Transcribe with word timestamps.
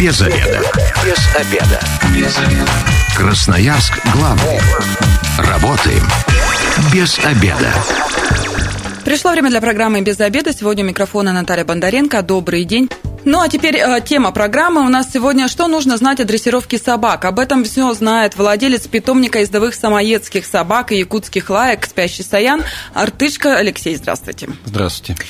Без 0.00 0.18
обеда. 0.22 0.62
Без 1.04 1.36
обеда. 1.36 1.80
Без 2.16 2.38
обеда. 2.38 2.70
Красноярск 3.14 3.92
главный. 4.14 4.58
Работаем 5.36 6.02
без 6.90 7.18
обеда. 7.18 7.70
Пришло 9.04 9.32
время 9.32 9.50
для 9.50 9.60
программы 9.60 10.00
«Без 10.00 10.18
обеда». 10.18 10.54
Сегодня 10.54 10.84
у 10.84 10.88
микрофона 10.88 11.34
Наталья 11.34 11.66
Бондаренко. 11.66 12.22
Добрый 12.22 12.64
день. 12.64 12.88
Ну 13.24 13.40
а 13.40 13.48
теперь 13.48 13.76
э, 13.76 14.00
тема 14.00 14.32
программы 14.32 14.80
у 14.80 14.88
нас 14.88 15.12
сегодня 15.12 15.46
«Что 15.46 15.68
нужно 15.68 15.98
знать 15.98 16.20
о 16.20 16.24
дрессировке 16.24 16.78
собак?». 16.78 17.26
Об 17.26 17.38
этом 17.38 17.64
все 17.64 17.92
знает 17.92 18.34
владелец 18.36 18.86
питомника 18.86 19.42
издовых 19.42 19.74
самоедских 19.74 20.46
собак 20.46 20.90
и 20.92 20.96
якутских 20.96 21.50
лаек 21.50 21.84
«Спящий 21.84 22.22
Саян» 22.22 22.62
Артышка 22.94 23.56
Алексей. 23.56 23.94
Здравствуйте. 23.96 24.48
Здравствуйте. 24.64 25.22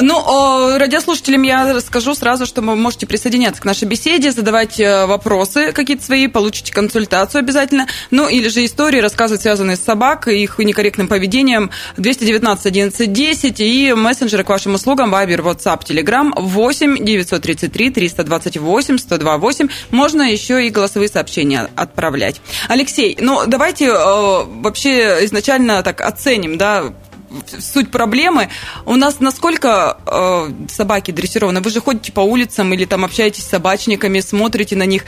Ну, 0.00 0.72
э, 0.72 0.78
радиослушателям 0.78 1.42
я 1.42 1.72
расскажу 1.72 2.16
сразу, 2.16 2.46
что 2.46 2.62
вы 2.62 2.74
можете 2.74 3.06
присоединяться 3.06 3.62
к 3.62 3.64
нашей 3.64 3.86
беседе, 3.86 4.32
задавать 4.32 4.80
э, 4.80 5.06
вопросы 5.06 5.70
какие-то 5.70 6.04
свои, 6.04 6.26
получите 6.26 6.72
консультацию 6.72 7.40
обязательно. 7.40 7.86
Ну 8.10 8.28
или 8.28 8.48
же 8.48 8.64
истории 8.64 8.98
рассказывать, 8.98 9.42
связанные 9.42 9.76
с 9.76 9.80
собакой, 9.80 10.40
их 10.40 10.58
некорректным 10.58 11.06
поведением 11.06 11.70
219 11.96 12.66
11 12.66 13.12
10 13.12 13.60
и 13.60 13.92
мессенджеры 13.94 14.42
к 14.42 14.48
вашим 14.48 14.74
услугам 14.74 15.12
Вайбер, 15.12 15.42
WhatsApp, 15.42 15.84
Telegram 15.84 16.32
8 16.34 17.04
900 17.04 17.35
933 17.38 17.90
328 17.90 18.98
128. 18.98 19.68
Можно 19.90 20.22
еще 20.22 20.66
и 20.66 20.70
голосовые 20.70 21.08
сообщения 21.08 21.68
отправлять. 21.76 22.40
Алексей, 22.68 23.16
ну 23.20 23.46
давайте 23.46 23.86
э, 23.86 23.92
вообще 23.94 25.24
изначально 25.24 25.82
так 25.82 26.00
оценим, 26.00 26.58
да, 26.58 26.92
суть 27.58 27.90
проблемы. 27.90 28.48
У 28.84 28.96
нас 28.96 29.20
насколько 29.20 29.98
э, 30.06 30.68
собаки 30.70 31.10
дрессированы? 31.10 31.60
Вы 31.60 31.70
же 31.70 31.80
ходите 31.80 32.12
по 32.12 32.20
улицам 32.20 32.72
или 32.72 32.84
там 32.84 33.04
общаетесь 33.04 33.44
с 33.44 33.48
собачниками, 33.48 34.20
смотрите 34.20 34.76
на 34.76 34.86
них. 34.86 35.04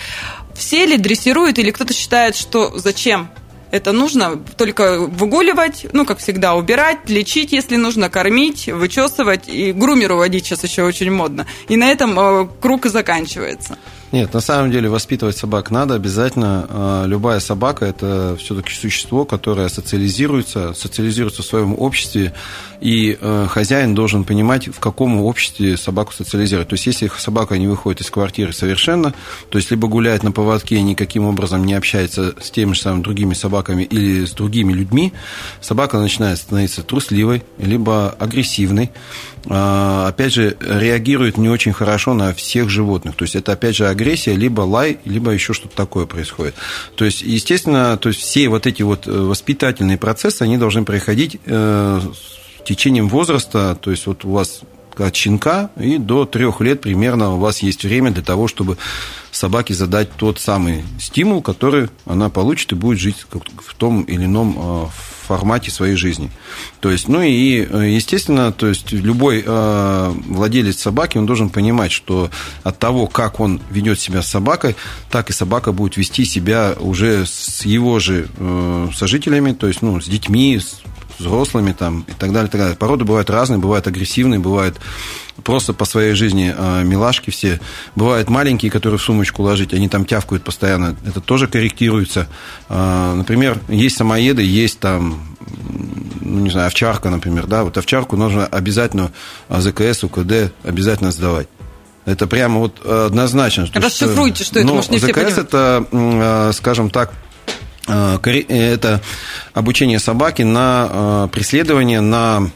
Все 0.55 0.86
ли 0.86 0.97
дрессируют 0.97 1.58
или 1.58 1.70
кто-то 1.70 1.92
считает, 1.92 2.36
что 2.36 2.77
зачем? 2.78 3.30
Это 3.70 3.92
нужно 3.92 4.36
только 4.56 4.98
выгуливать, 5.00 5.86
ну, 5.92 6.05
как 6.05 6.19
всегда, 6.19 6.55
убирать, 6.55 7.08
лечить, 7.08 7.52
если 7.52 7.77
нужно, 7.77 8.08
кормить, 8.08 8.69
вычесывать. 8.69 9.48
И 9.48 9.72
грумеру 9.72 10.16
водить 10.16 10.47
сейчас 10.47 10.64
еще 10.64 10.84
очень 10.84 11.11
модно. 11.11 11.47
И 11.69 11.77
на 11.77 11.91
этом 11.91 12.19
э, 12.19 12.48
круг 12.61 12.86
и 12.86 12.89
заканчивается. 12.89 13.78
Нет, 14.11 14.33
на 14.33 14.41
самом 14.41 14.70
деле 14.70 14.89
воспитывать 14.89 15.37
собак 15.37 15.70
надо 15.70 15.95
обязательно. 15.95 16.67
А, 16.70 17.05
любая 17.05 17.41
собака– 17.41 17.84
это 17.87 18.37
все-таки 18.41 18.73
существо, 18.73 19.27
которое 19.27 19.69
социализируется, 19.69 20.73
социализируется 20.73 21.42
в 21.42 21.47
своем 21.47 21.75
обществе, 21.78 22.33
и 22.81 23.19
э, 23.20 23.47
хозяин 23.51 23.95
должен 23.95 24.25
понимать, 24.25 24.69
в 24.69 24.79
каком 24.79 25.20
обществе 25.20 25.77
собаку 25.77 26.14
социализировать. 26.14 26.69
То 26.69 26.75
есть, 26.75 26.86
если 26.86 27.11
собака 27.19 27.59
не 27.59 27.67
выходит 27.67 28.01
из 28.01 28.11
квартиры 28.11 28.55
совершенно, 28.55 29.12
то 29.51 29.59
есть, 29.59 29.70
либо 29.70 29.89
гуляет 29.89 30.23
на 30.23 30.33
поводке 30.33 30.77
и 30.77 30.83
никаким 30.83 31.27
образом 31.27 31.67
не 31.67 31.75
общается 31.75 32.34
с 32.41 32.51
теми 32.51 32.73
же 32.73 32.81
самыми 32.81 33.03
другими 33.03 33.34
собаками 33.34 33.83
или 33.83 34.25
с 34.25 34.31
другими 34.31 34.73
людьми, 34.73 35.12
собака 35.61 35.98
начинает 35.98 36.39
становиться 36.39 36.83
трусливой, 36.83 37.42
либо 37.59 38.11
агрессивной, 38.19 38.91
опять 39.47 40.33
же, 40.33 40.56
реагирует 40.61 41.36
не 41.36 41.48
очень 41.48 41.72
хорошо 41.72 42.14
на 42.14 42.33
всех 42.34 42.69
животных. 42.69 43.17
То 43.17 43.25
есть, 43.25 43.36
это, 43.36 43.53
опять 43.53 43.77
же, 43.77 43.89
агрессия, 43.89 44.34
либо 44.34 44.62
лай, 44.62 44.98
либо 45.05 45.30
еще 45.30 45.53
что-то 45.53 45.77
такое 45.77 46.06
происходит. 46.06 46.55
То 46.97 47.05
есть, 47.05 47.22
естественно, 47.22 47.97
то 47.97 48.08
есть 48.08 48.20
все 48.20 48.48
вот 48.48 48.67
эти 48.67 48.83
вот 48.83 49.06
э, 49.06 49.11
воспитательные 49.11 49.98
процессы, 49.98 50.42
они 50.42 50.56
должны 50.56 50.84
происходить 50.84 51.39
э, 51.45 52.00
с 52.00 52.64
течением 52.64 53.08
возраста, 53.08 53.77
то 53.80 53.91
есть 53.91 54.06
вот 54.06 54.25
у 54.25 54.33
вас 54.33 54.62
от 54.97 55.14
щенка 55.14 55.70
и 55.77 55.98
до 55.98 56.25
трех 56.25 56.61
лет 56.61 56.80
примерно 56.80 57.34
у 57.34 57.39
вас 57.39 57.61
есть 57.61 57.84
время 57.84 58.11
для 58.11 58.23
того, 58.23 58.48
чтобы 58.48 58.78
собаке 59.30 59.75
задать 59.75 60.11
тот 60.17 60.41
самый 60.41 60.84
стимул, 61.00 61.42
который 61.42 61.89
она 62.05 62.28
получит 62.30 62.73
и 62.73 62.75
будет 62.75 62.98
жить 62.98 63.27
в 63.30 63.75
том 63.75 64.02
или 64.02 64.24
ином 64.24 64.57
э, 64.58 64.86
формате 65.28 65.70
своей 65.70 65.96
жизни. 65.96 66.30
То 66.80 66.90
есть, 66.90 67.08
ну 67.08 67.22
и, 67.22 67.61
естественно, 67.94 68.50
то 68.50 68.66
есть 68.66 68.92
любой 68.92 69.44
э, 69.46 70.14
владелец 70.27 70.80
собаки, 70.80 71.18
он 71.18 71.27
должен 71.27 71.50
понимать, 71.50 71.92
что 71.92 72.30
от 72.64 72.78
того, 72.78 73.06
как 73.06 73.40
он 73.40 73.61
ведет 73.70 74.00
себя 74.00 74.22
с 74.22 74.28
собакой, 74.28 74.74
так 75.11 75.30
и 75.30 75.33
собака 75.33 75.72
будет 75.72 75.96
вести 75.96 76.24
себя 76.24 76.74
уже 76.80 77.27
с 77.27 77.64
его 77.64 77.98
же 77.98 78.28
э, 78.36 78.88
сожителями, 78.94 79.52
то 79.52 79.68
есть, 79.68 79.83
ну, 79.83 80.00
с 80.00 80.06
детьми, 80.06 80.58
с 80.58 80.80
взрослыми 81.18 81.72
там 81.72 82.05
и 82.08 82.12
так 82.12 82.33
далее, 82.33 82.48
и 82.48 82.50
так 82.50 82.61
далее. 82.61 82.77
Породы 82.77 83.05
бывают 83.05 83.30
разные, 83.30 83.58
бывают 83.58 83.86
агрессивные, 83.86 84.40
бывают 84.40 84.78
просто 85.44 85.72
по 85.72 85.84
своей 85.84 86.14
жизни 86.14 86.54
э, 86.56 86.82
милашки 86.84 87.30
все. 87.30 87.60
Бывают 87.94 88.28
маленькие, 88.28 88.70
которые 88.70 88.98
в 88.98 89.02
сумочку 89.02 89.42
ложить, 89.42 89.72
они 89.72 89.88
там 89.88 90.04
тявкают 90.04 90.44
постоянно. 90.44 90.96
Это 91.06 91.20
тоже 91.20 91.46
корректируется. 91.46 92.26
Э, 92.68 93.14
например, 93.14 93.58
есть 93.68 93.96
самоеды, 93.96 94.42
есть 94.42 94.80
там 94.80 95.36
ну, 96.20 96.40
не 96.40 96.50
знаю, 96.50 96.66
овчарка, 96.66 97.08
например, 97.10 97.46
да, 97.46 97.64
вот 97.64 97.78
овчарку 97.78 98.16
нужно 98.16 98.46
обязательно 98.46 99.12
АЗКС, 99.48 100.04
УКД 100.04 100.52
обязательно 100.62 101.10
сдавать. 101.10 101.48
Это 102.05 102.26
прямо 102.26 102.60
вот 102.60 102.84
однозначно. 102.84 103.66
Расшифруйте, 103.74 104.44
что, 104.44 104.55
что 104.55 104.60
это, 104.60 104.68
может, 104.68 104.90
не 104.90 104.98
ЗКС 104.98 105.32
все 105.32 105.40
это, 105.40 106.52
скажем 106.55 106.90
так, 106.90 107.12
это 107.86 109.02
обучение 109.55 109.98
собаки 109.98 110.42
на 110.42 111.28
преследование, 111.32 112.00
на 112.00 112.50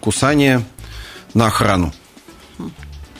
кусание, 0.00 0.64
на 1.36 1.46
охрану. 1.46 1.92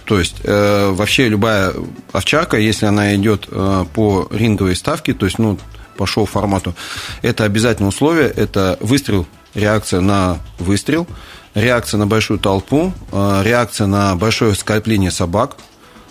То 0.05 0.19
есть 0.19 0.37
вообще 0.45 1.29
любая 1.29 1.73
овчарка, 2.13 2.57
если 2.59 2.87
она 2.87 3.15
идет 3.17 3.49
по 3.49 4.29
ринговой 4.31 4.77
ставке, 4.77 5.15
то 5.15 5.27
есть 5.27 5.39
ну, 5.39 5.59
по 5.97 6.07
шоу-формату, 6.07 6.75
это 7.23 7.45
обязательное 7.45 7.89
условие, 7.89 8.29
это 8.29 8.79
выстрел, 8.81 9.27
реакция 9.55 10.01
на 10.01 10.39
выстрел, 10.59 11.07
реакция 11.55 11.99
на 11.99 12.07
большую 12.07 12.39
толпу, 12.39 12.93
реакция 13.13 13.89
на 13.89 14.15
большое 14.15 14.55
скопление 14.55 15.11
собак, 15.11 15.57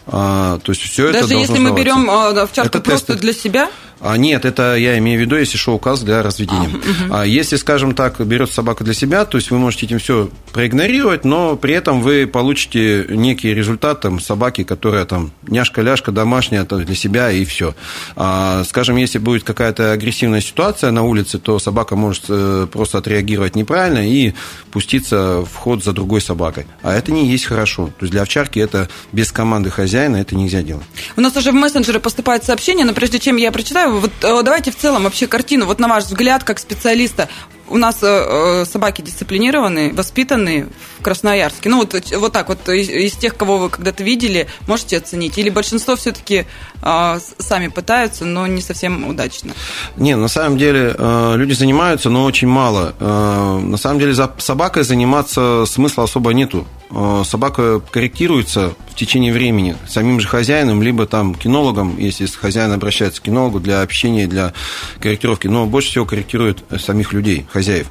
то 0.05 0.61
есть 0.67 0.81
все 0.81 1.11
Даже 1.11 1.25
это 1.25 1.35
если 1.35 1.57
мы 1.57 1.72
берем 1.72 2.09
овчарку 2.09 2.67
это 2.67 2.81
просто 2.81 3.13
тесты. 3.13 3.22
для 3.22 3.33
себя? 3.33 3.69
А, 4.00 4.17
нет, 4.17 4.45
это 4.45 4.75
я 4.75 4.97
имею 4.97 5.19
в 5.19 5.22
виду, 5.22 5.35
если 5.35 5.57
шоу-указ 5.57 6.01
для 6.01 6.22
разведения. 6.22 6.69
А, 6.69 6.78
угу. 6.78 7.16
а 7.16 7.25
если, 7.25 7.56
скажем 7.56 7.95
так, 7.95 8.19
берет 8.25 8.51
собака 8.51 8.83
для 8.83 8.94
себя, 8.94 9.25
то 9.25 9.38
есть 9.38 9.51
вы 9.51 9.57
можете 9.57 9.85
этим 9.85 10.00
все 10.00 10.29
проигнорировать, 10.51 11.25
но 11.25 11.56
при 11.56 11.73
этом 11.73 12.01
вы 12.01 12.28
получите 12.28 13.05
некий 13.09 13.53
результат 13.53 14.01
там, 14.01 14.19
собаки, 14.19 14.63
которая 14.63 15.05
там 15.05 15.31
няшка-ляшка 15.47 16.11
домашняя 16.11 16.63
там, 16.66 16.84
для 16.84 16.95
себя 16.95 17.31
и 17.31 17.45
все. 17.45 17.75
А, 18.16 18.63
скажем, 18.63 18.97
если 18.97 19.17
будет 19.17 19.44
какая-то 19.44 19.91
агрессивная 19.91 20.41
ситуация 20.41 20.91
на 20.91 21.03
улице, 21.03 21.39
то 21.39 21.59
собака 21.59 21.95
может 21.95 22.25
э, 22.29 22.67
просто 22.72 22.97
отреагировать 22.97 23.55
неправильно 23.55 24.07
и 24.07 24.34
пуститься 24.72 25.41
в 25.41 25.55
ход 25.55 25.84
за 25.84 25.94
другой 25.94 26.22
собакой. 26.22 26.67
А 26.81 26.94
это 26.94 27.11
не 27.11 27.28
есть 27.28 27.45
хорошо. 27.45 27.88
То 27.88 28.03
есть 28.03 28.11
для 28.11 28.22
овчарки 28.22 28.59
это 28.59 28.89
без 29.11 29.31
команды 29.31 29.69
хозяина 29.69 30.17
это 30.17 30.35
нельзя 30.35 30.61
делать. 30.61 30.85
У 31.16 31.22
нас 31.22 31.35
уже 31.35 31.51
в 31.51 31.55
мессенджеры 31.55 32.00
поступают 32.00 32.44
сообщения, 32.44 32.85
но 32.85 32.94
прежде 32.94 33.19
чем 33.19 33.38
я 33.38 33.51
прочитаю, 33.51 33.94
вот 34.00 34.11
э, 34.22 34.44
давайте 34.44 34.72
в 34.72 34.78
целом 34.78 35.03
вообще 35.03 35.28
картину, 35.28 35.66
вот 35.66 35.79
на 35.79 35.88
ваш 35.88 36.06
взгляд, 36.06 36.44
как 36.44 36.59
специалиста, 36.59 37.29
у 37.67 37.78
нас 37.78 38.03
э, 38.03 38.07
э, 38.07 38.66
собаки 38.66 39.01
дисциплинированные, 39.01 39.94
воспитанные 39.94 40.67
в 41.00 41.01
Красноярске. 41.01 41.69
Ну, 41.69 41.78
вот, 41.78 41.95
вот 42.11 42.31
так 42.31 42.50
вот, 42.50 42.69
из, 42.69 42.89
из 42.89 43.13
тех, 43.13 43.35
кого 43.35 43.57
вы 43.57 43.69
когда-то 43.69 44.03
видели, 44.03 44.47
можете 44.67 44.97
оценить? 44.97 45.38
Или 45.38 45.50
большинство 45.50 45.95
все-таки 45.95 46.45
э, 46.81 47.19
сами 47.39 47.67
пытаются, 47.67 48.25
но 48.25 48.45
не 48.47 48.61
совсем 48.61 49.07
удачно? 49.07 49.53
Не, 49.97 50.16
на 50.16 50.28
самом 50.28 50.57
деле 50.57 50.95
э, 50.97 51.34
люди 51.38 51.53
занимаются, 51.53 52.09
но 52.09 52.25
очень 52.25 52.47
мало. 52.47 52.94
Э, 53.00 53.59
на 53.59 53.78
самом 53.78 54.00
деле 54.00 54.13
за 54.13 54.31
собакой 54.38 54.84
заниматься 54.84 55.66
смысла 55.66 56.03
особо 56.03 56.34
нету. 56.34 56.67
Э, 56.91 57.23
собака 57.25 57.79
корректируется 57.91 58.73
в 58.90 58.96
течение 58.96 59.34
времени 59.34 59.76
самим 59.87 60.20
же 60.20 60.28
хозяином, 60.28 60.82
либо 60.82 61.05
там 61.05 61.35
кинологом, 61.35 61.97
если 61.97 62.26
хозяин 62.28 62.72
обращается 62.72 63.22
к 63.22 63.26
кинологу 63.26 63.59
для 63.59 63.82
общения, 63.82 64.28
для 64.28 64.53
корректировки, 64.99 65.47
но 65.47 65.66
больше 65.66 65.90
всего 65.90 66.05
корректирует 66.05 66.64
самих 66.79 67.14
людей, 67.14 67.46
хозяев. 67.52 67.87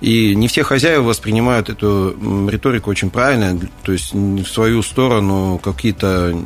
И 0.00 0.34
не 0.34 0.48
все 0.48 0.62
хозяева 0.62 1.02
воспринимают 1.02 1.68
эту 1.68 2.16
риторику 2.48 2.90
очень 2.90 3.10
правильно, 3.10 3.58
то 3.82 3.92
есть 3.92 4.12
в 4.12 4.46
свою 4.46 4.82
сторону 4.82 5.60
какие-то 5.62 6.36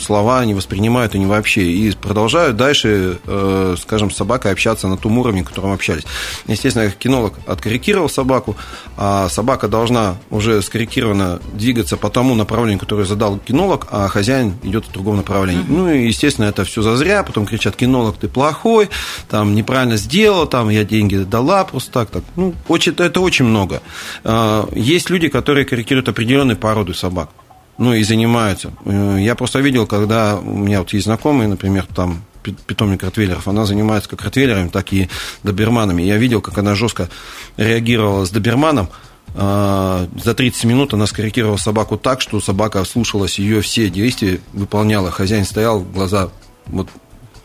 слова 0.00 0.44
не 0.44 0.54
воспринимают 0.54 1.14
они 1.14 1.26
вообще 1.26 1.62
и 1.62 1.90
продолжают 1.92 2.56
дальше, 2.56 3.18
э, 3.24 3.76
скажем, 3.80 4.10
с 4.10 4.16
собакой 4.16 4.52
общаться 4.52 4.88
на 4.88 4.96
том 4.96 5.18
уровне, 5.18 5.42
на 5.42 5.46
котором 5.46 5.72
общались. 5.72 6.04
Естественно, 6.46 6.90
кинолог 6.90 7.34
откорректировал 7.46 8.08
собаку, 8.08 8.56
а 8.96 9.28
собака 9.28 9.68
должна 9.68 10.16
уже 10.30 10.62
скорректированно 10.62 11.40
двигаться 11.52 11.96
по 11.96 12.10
тому 12.10 12.34
направлению, 12.34 12.78
которое 12.78 13.04
задал 13.04 13.38
кинолог, 13.38 13.86
а 13.90 14.08
хозяин 14.08 14.54
идет 14.62 14.86
в 14.86 14.92
другом 14.92 15.16
направлении. 15.16 15.64
Ну 15.68 15.90
и, 15.90 16.06
естественно, 16.06 16.46
это 16.46 16.64
все 16.64 16.82
зазря, 16.82 17.22
потом 17.22 17.46
кричат, 17.46 17.76
кинолог, 17.76 18.16
ты 18.16 18.28
плохой, 18.28 18.90
там 19.28 19.54
неправильно 19.54 19.96
сделал, 19.96 20.46
там 20.46 20.68
я 20.68 20.84
деньги 20.84 21.16
дала 21.16 21.64
просто 21.64 21.92
так, 21.92 22.10
так. 22.10 22.24
Ну, 22.40 22.54
очень, 22.68 22.94
это 22.96 23.20
очень 23.20 23.44
много. 23.44 23.82
А, 24.24 24.66
есть 24.74 25.10
люди, 25.10 25.28
которые 25.28 25.66
корректируют 25.66 26.08
определенные 26.08 26.56
породы 26.56 26.94
собак. 26.94 27.28
ну, 27.76 27.92
и 27.92 28.02
занимаются. 28.02 28.72
Э, 28.86 29.18
я 29.20 29.34
просто 29.34 29.60
видел, 29.60 29.86
когда 29.86 30.36
у 30.36 30.58
меня 30.58 30.80
вот 30.80 30.92
есть 30.94 31.04
знакомые, 31.04 31.48
например, 31.48 31.86
там 31.94 32.22
питомник 32.42 33.02
ротвейлеров, 33.02 33.46
она 33.46 33.66
занимается 33.66 34.08
как 34.08 34.22
ротвейлерами, 34.22 34.68
так 34.68 34.90
и 34.94 35.10
доберманами. 35.42 36.02
Я 36.02 36.16
видел, 36.16 36.40
как 36.40 36.56
она 36.56 36.74
жестко 36.74 37.10
реагировала 37.58 38.24
с 38.24 38.30
доберманом, 38.30 38.88
а, 39.34 40.08
за 40.24 40.34
30 40.34 40.64
минут 40.64 40.94
она 40.94 41.06
скорректировала 41.06 41.58
собаку 41.58 41.98
так, 41.98 42.22
что 42.22 42.40
собака 42.40 42.82
слушалась 42.84 43.38
ее 43.38 43.60
все 43.60 43.90
действия, 43.90 44.40
выполняла. 44.54 45.10
Хозяин 45.10 45.44
стоял, 45.44 45.80
глаза 45.80 46.30
вот 46.66 46.88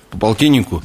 по 0.09 0.17
полтиннику. 0.17 0.81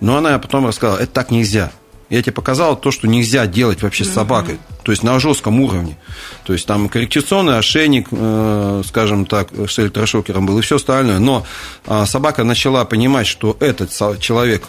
Но 0.00 0.16
она 0.16 0.38
потом 0.38 0.66
рассказала, 0.66 0.96
это 0.96 1.12
так 1.12 1.30
нельзя. 1.30 1.70
Я 2.12 2.22
тебе 2.22 2.34
показал 2.34 2.76
то, 2.76 2.90
что 2.90 3.08
нельзя 3.08 3.46
делать 3.46 3.80
вообще 3.80 4.04
с 4.04 4.10
собакой. 4.10 4.58
То 4.82 4.92
есть 4.92 5.02
на 5.02 5.18
жестком 5.18 5.58
уровне. 5.60 5.96
То 6.44 6.52
есть 6.52 6.66
там 6.66 6.90
коррекционный 6.90 7.56
ошейник, 7.56 8.08
э, 8.10 8.82
скажем 8.86 9.24
так, 9.24 9.48
с 9.66 9.78
электрошокером 9.78 10.44
был 10.44 10.58
и 10.58 10.60
все 10.60 10.76
остальное. 10.76 11.18
Но 11.18 11.46
а, 11.86 12.04
собака 12.04 12.44
начала 12.44 12.84
понимать, 12.84 13.26
что 13.26 13.56
этот 13.60 13.90
человек 14.20 14.64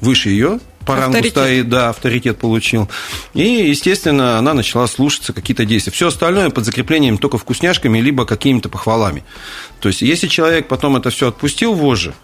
выше 0.00 0.28
ее, 0.28 0.60
по 0.86 0.94
рангу 0.94 1.16
авторитет. 1.16 1.32
стоит, 1.32 1.68
да, 1.68 1.88
авторитет 1.88 2.38
получил. 2.38 2.88
И, 3.34 3.42
естественно, 3.42 4.38
она 4.38 4.54
начала 4.54 4.86
слушаться 4.86 5.32
какие-то 5.32 5.64
действия. 5.64 5.92
Все 5.92 6.06
остальное 6.06 6.50
под 6.50 6.64
закреплением 6.64 7.18
только 7.18 7.36
вкусняшками, 7.36 7.98
либо 7.98 8.26
какими-то 8.26 8.68
похвалами. 8.68 9.24
То 9.80 9.88
есть, 9.88 10.02
если 10.02 10.28
человек 10.28 10.68
потом 10.68 10.96
это 10.96 11.10
все 11.10 11.30
отпустил 11.30 11.74
вожжи, 11.74 12.14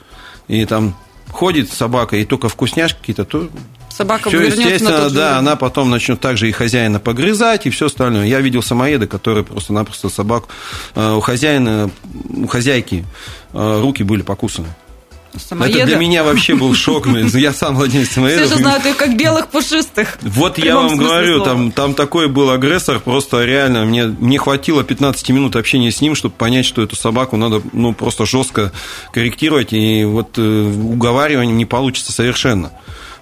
и 0.47 0.65
там 0.67 0.97
ходит 1.33 1.73
собака, 1.73 2.17
и 2.17 2.25
только 2.25 2.49
вкусняшки 2.49 2.99
какие-то, 3.01 3.25
то 3.25 3.49
Собака 3.89 4.29
все, 4.29 4.43
естественно, 4.43 5.09
да, 5.11 5.39
она 5.39 5.57
потом 5.57 5.91
начнет 5.91 6.21
также 6.21 6.49
и 6.49 6.53
хозяина 6.53 7.01
погрызать, 7.01 7.67
и 7.67 7.71
все 7.71 7.87
остальное. 7.87 8.27
Я 8.27 8.41
видел 8.41 8.63
самоеда, 8.63 9.07
который 9.07 9.43
просто-напросто 9.43 10.09
собаку... 10.09 10.49
Э, 10.95 11.15
у 11.15 11.21
хозяина, 11.21 11.91
у 12.29 12.47
хозяйки 12.47 13.07
э, 13.53 13.81
руки 13.81 14.03
были 14.03 14.23
покусаны. 14.23 14.69
Самоеда. 15.39 15.79
Это 15.79 15.87
для 15.87 15.97
меня 15.97 16.25
вообще 16.25 16.55
был 16.55 16.75
шок. 16.75 17.07
Я 17.35 17.53
сам 17.53 17.77
владелец 17.77 18.11
самоедов. 18.11 18.47
Все 18.47 18.55
же 18.57 18.63
знают 18.63 18.87
их 18.87 18.97
как 18.97 19.17
белых 19.17 19.49
пушистых. 19.49 20.19
Вот 20.37 20.59
я 20.59 20.77
вам 20.77 20.97
говорю, 20.97 21.43
там, 21.43 21.73
там 21.73 21.95
такой 21.95 22.29
был 22.29 22.51
агрессор, 22.51 23.01
просто 23.01 23.45
реально 23.45 23.85
мне 23.85 24.15
не 24.21 24.39
хватило 24.39 24.85
15 24.85 25.29
минут 25.31 25.57
общения 25.57 25.91
с 25.91 26.01
ним, 26.01 26.15
чтобы 26.15 26.35
понять, 26.35 26.67
что 26.67 26.83
эту 26.83 26.97
собаку 26.97 27.37
надо 27.37 27.63
ну, 27.73 27.95
просто 27.95 28.27
жестко 28.27 28.73
корректировать, 29.13 29.73
и 29.73 30.05
вот 30.05 30.37
э, 30.37 30.41
уговаривание 30.43 31.55
не 31.55 31.65
получится 31.65 32.13
совершенно. 32.13 32.73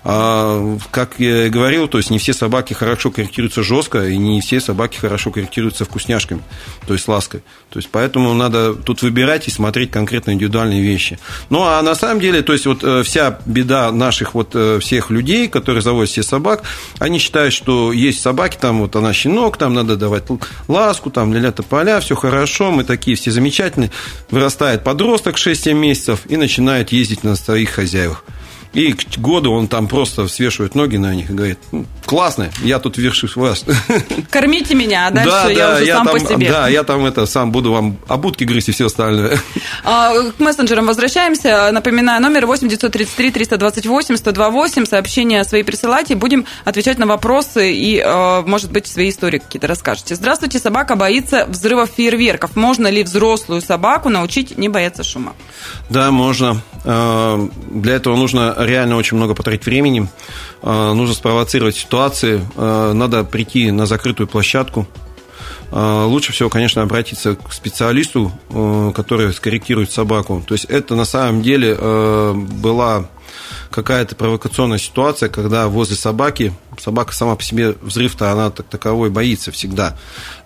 А, 0.06 0.78
как 0.90 1.14
я 1.18 1.48
говорил, 1.48 1.88
то 1.88 1.96
есть 1.96 2.10
не 2.10 2.18
все 2.18 2.34
собаки 2.34 2.74
хорошо 2.74 3.10
корректируются 3.10 3.62
жестко, 3.62 4.06
и 4.06 4.18
не 4.18 4.42
все 4.42 4.60
собаки 4.60 4.98
хорошо 4.98 5.30
корректируются 5.30 5.86
вкусняшками, 5.86 6.42
то 6.86 6.92
есть 6.92 7.08
лаской. 7.08 7.42
То 7.70 7.78
есть 7.78 7.88
поэтому 7.90 8.34
надо 8.34 8.74
тут 8.74 9.00
выбирать 9.00 9.48
и 9.48 9.50
смотреть 9.50 9.90
конкретно 9.90 10.32
индивидуальные 10.32 10.82
вещи. 10.82 11.18
Ну 11.48 11.62
а 11.62 11.80
на 11.80 11.94
самом 11.94 12.20
деле, 12.20 12.42
то 12.42 12.52
есть 12.52 12.66
вот 12.66 12.84
э, 12.84 13.02
вся 13.02 13.38
беда 13.46 13.90
наших 13.92 14.34
вот 14.34 14.50
э, 14.52 14.78
всех 14.78 15.08
людей, 15.08 15.48
которые 15.48 15.80
заводят 15.80 16.10
себе 16.10 16.22
собак, 16.22 16.64
они 16.98 17.18
считают, 17.18 17.54
что 17.54 17.90
есть 17.90 18.20
собаки, 18.20 18.58
там 18.60 18.80
вот 18.80 18.94
она 18.96 19.14
щенок, 19.14 19.56
там 19.56 19.72
надо 19.72 19.96
давать 19.96 20.24
ласку, 20.68 21.10
там 21.10 21.32
ля-ля 21.32 21.50
тополя, 21.50 22.00
все 22.00 22.14
хорошо, 22.14 22.70
мы 22.70 22.84
такие 22.84 23.16
все 23.16 23.30
замечательные. 23.30 23.90
Вырастает 24.30 24.84
подросток 24.84 25.36
6-7 25.36 25.72
месяцев 25.72 26.20
и 26.28 26.36
начинает 26.36 26.92
ездить 26.92 27.24
на 27.24 27.36
своих 27.36 27.70
хозяевах. 27.70 28.22
И 28.74 28.92
к 28.92 29.18
году 29.18 29.52
он 29.52 29.68
там 29.68 29.86
просто 29.86 30.26
свешивает 30.26 30.74
ноги 30.74 30.96
на 30.96 31.14
них 31.14 31.30
и 31.30 31.32
говорит, 31.32 31.58
«Ну, 31.70 31.86
классно, 32.04 32.50
я 32.62 32.80
тут 32.80 32.98
вершусь 32.98 33.36
вас. 33.36 33.64
Кормите 34.30 34.74
меня, 34.74 35.06
а 35.06 35.10
дальше 35.10 35.30
да, 35.30 35.50
я 35.50 35.68
да, 35.68 35.74
уже 35.76 35.84
я 35.84 35.94
сам 35.96 36.06
там, 36.06 36.14
по 36.14 36.20
себе. 36.20 36.48
Да, 36.50 36.68
я 36.68 36.82
там 36.82 37.06
это 37.06 37.26
сам 37.26 37.52
буду 37.52 37.72
вам 37.72 37.96
обутки 38.08 38.42
грызть 38.44 38.70
и 38.70 38.72
все 38.72 38.86
остальное. 38.86 39.38
А, 39.84 40.12
к 40.30 40.40
мессенджерам 40.40 40.86
возвращаемся. 40.86 41.70
Напоминаю, 41.72 42.20
номер 42.20 42.46
8 42.46 42.68
933 42.68 43.30
328 43.30 44.16
128. 44.16 44.86
Сообщения 44.86 45.44
свои 45.44 45.62
присылайте. 45.62 46.16
Будем 46.16 46.44
отвечать 46.64 46.98
на 46.98 47.06
вопросы 47.06 47.72
и, 47.72 48.02
а, 48.04 48.42
может 48.42 48.72
быть, 48.72 48.86
свои 48.86 49.10
истории 49.10 49.38
какие-то 49.38 49.68
расскажете. 49.68 50.16
Здравствуйте, 50.16 50.58
собака 50.58 50.96
боится 50.96 51.46
взрывов 51.46 51.90
фейерверков. 51.96 52.56
Можно 52.56 52.88
ли 52.88 53.04
взрослую 53.04 53.60
собаку 53.62 54.08
научить 54.08 54.58
не 54.58 54.68
бояться 54.68 55.04
шума? 55.04 55.34
Да, 55.90 56.10
можно. 56.10 56.60
А, 56.84 57.48
для 57.70 57.94
этого 57.94 58.16
нужно 58.16 58.63
реально 58.64 58.96
очень 58.96 59.16
много 59.16 59.34
потратить 59.34 59.66
времени. 59.66 60.08
А, 60.62 60.94
нужно 60.94 61.14
спровоцировать 61.14 61.76
ситуации. 61.76 62.40
А, 62.56 62.92
надо 62.92 63.24
прийти 63.24 63.70
на 63.70 63.86
закрытую 63.86 64.26
площадку. 64.26 64.86
Лучше 65.70 66.32
всего, 66.32 66.50
конечно, 66.50 66.82
обратиться 66.82 67.34
к 67.34 67.52
специалисту, 67.52 68.30
который 68.94 69.32
скорректирует 69.32 69.90
собаку. 69.90 70.44
То 70.46 70.54
есть 70.54 70.66
это 70.66 70.94
на 70.94 71.04
самом 71.04 71.42
деле 71.42 71.74
была 71.74 73.08
какая-то 73.74 74.14
провокационная 74.14 74.78
ситуация, 74.78 75.28
когда 75.28 75.66
возле 75.66 75.96
собаки, 75.96 76.52
собака 76.78 77.12
сама 77.12 77.34
по 77.34 77.42
себе 77.42 77.74
взрыв-то, 77.82 78.30
она 78.30 78.50
так 78.50 78.66
таковой 78.66 79.10
боится 79.10 79.50
всегда. 79.50 79.96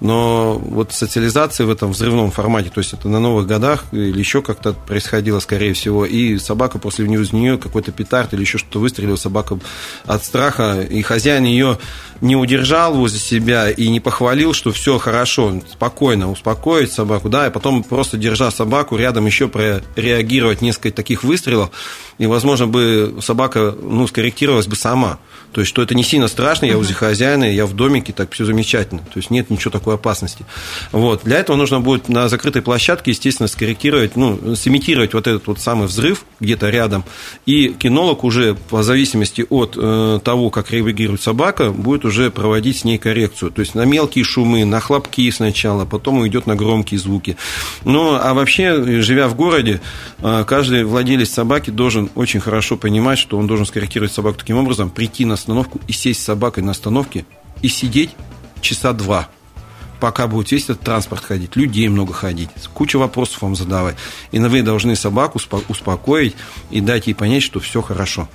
Но 0.01 0.59
вот 0.59 0.93
социализация 0.93 1.67
в 1.67 1.71
этом 1.71 1.93
взрывном 1.93 2.31
формате, 2.31 2.71
то 2.75 2.79
есть 2.79 2.95
это 2.95 3.09
на 3.09 3.21
новых 3.21 3.47
годах 3.47 3.85
или 3.93 4.19
еще 4.19 4.41
как-то 4.41 4.73
происходило, 4.73 5.41
скорее 5.41 5.75
всего, 5.75 6.07
и 6.07 6.39
собака 6.39 6.79
после 6.79 7.05
из 7.05 7.33
нее 7.33 7.59
какой-то 7.59 7.93
петард 7.93 8.33
или 8.33 8.41
еще 8.41 8.57
что-то 8.57 8.79
выстрелила, 8.79 9.17
собака 9.17 9.59
от 10.07 10.25
страха, 10.25 10.81
и 10.81 11.03
хозяин 11.03 11.45
ее 11.45 11.79
не 12.21 12.35
удержал 12.35 12.95
возле 12.95 13.19
себя 13.19 13.71
и 13.71 13.89
не 13.89 14.01
похвалил, 14.01 14.55
что 14.55 14.73
все 14.73 14.99
хорошо, 14.99 15.61
спокойно 15.71 16.31
успокоить 16.31 16.93
собаку, 16.93 17.29
да, 17.29 17.47
и 17.47 17.51
потом 17.51 17.83
просто 17.83 18.17
держа 18.17 18.51
собаку 18.51 18.97
рядом 18.97 19.27
еще 19.27 19.49
прореагировать 19.49 20.63
несколько 20.63 20.97
таких 20.97 21.25
выстрелов, 21.25 21.71
и, 22.19 22.27
возможно, 22.27 22.67
бы 22.67 23.17
собака, 23.21 23.75
ну, 23.81 24.07
скорректировалась 24.07 24.67
бы 24.67 24.77
сама. 24.77 25.19
То 25.53 25.63
есть, 25.63 25.71
что 25.71 25.83
это 25.83 25.95
не 25.95 26.03
сильно 26.03 26.29
страшно, 26.29 26.67
я 26.67 26.77
возле 26.77 26.95
хозяина, 26.95 27.45
я 27.45 27.65
в 27.65 27.75
домике, 27.75 28.13
так 28.13 28.33
все 28.33 28.45
замечательно. 28.45 29.01
То 29.01 29.17
есть, 29.17 29.31
нет 29.31 29.51
ничего 29.51 29.71
такой 29.71 29.95
опасности. 29.95 30.45
Вот. 30.93 31.23
Для 31.25 31.39
этого 31.39 31.57
нужно 31.57 31.81
будет 31.81 32.09
на 32.09 32.29
закрытой 32.29 32.61
площадке, 32.61 33.13
естественно, 33.13 33.49
скорректировать, 33.49 34.17
ну, 34.17 34.57
сымитировать 34.57 35.15
вот 35.15 35.27
этот 35.27 35.47
вот 35.47 35.61
самый 35.61 35.87
взрыв 35.87 36.25
где-то 36.41 36.69
рядом. 36.69 37.05
И 37.47 37.69
кинолог 37.69 38.25
уже, 38.25 38.55
по 38.55 38.83
зависимости 38.83 39.47
от 39.49 39.77
э, 39.77 40.21
того, 40.23 40.51
как 40.51 40.71
реагирует 40.71 41.23
собака, 41.23 41.71
будет 41.71 42.05
уже 42.05 42.31
проводить 42.31 42.79
с 42.79 42.85
ней 42.85 42.99
коррекцию. 42.99 43.53
То 43.53 43.61
есть, 43.61 43.75
на 43.75 43.85
мелкие 43.85 44.25
шумы, 44.25 44.65
на 44.65 44.81
хлопки 44.81 45.31
сначала, 45.31 45.85
потом 45.85 46.19
уйдет 46.19 46.47
на 46.47 46.57
громкие 46.57 46.99
звуки. 46.99 47.37
Ну, 47.85 48.19
а 48.21 48.35
вообще, 48.35 49.03
живя 49.03 49.29
в 49.29 49.37
городе, 49.37 49.81
э, 50.19 50.45
каждый 50.47 50.85
владелец 50.85 51.31
собаки 51.31 51.71
должен 51.71 52.08
очень 52.15 52.41
хорошо 52.41 52.77
понимать, 52.77 53.19
что 53.19 53.39
он 53.39 53.47
должен 53.47 53.67
скорректировать 53.67 54.13
собаку 54.13 54.39
таким 54.39 54.57
образом, 54.57 54.91
прийти 54.91 55.25
на 55.25 55.35
остановку 55.35 55.81
и 55.87 55.93
сесть 55.93 56.21
с 56.21 56.25
собакой 56.25 56.63
на 56.63 56.73
остановке 56.73 57.25
и 57.63 57.69
сидеть 57.69 58.11
часа 58.61 58.93
два, 58.93 59.29
пока 60.01 60.27
будет 60.27 60.51
весь 60.51 60.65
этот 60.65 60.81
транспорт 60.81 61.25
ходить, 61.25 61.57
людей 61.57 61.89
много 61.89 62.13
ходить, 62.13 62.51
куча 62.75 62.99
вопросов 62.99 63.43
вам 63.43 63.57
задавать. 63.57 63.97
И 64.33 64.39
вы 64.39 64.63
должны 64.63 64.97
собаку 64.97 65.41
успокоить 65.69 66.37
и 66.71 66.81
дать 66.81 67.07
ей 67.07 67.15
понять, 67.15 67.43
что 67.43 67.61
все 67.61 67.83
хорошо. 67.83 68.29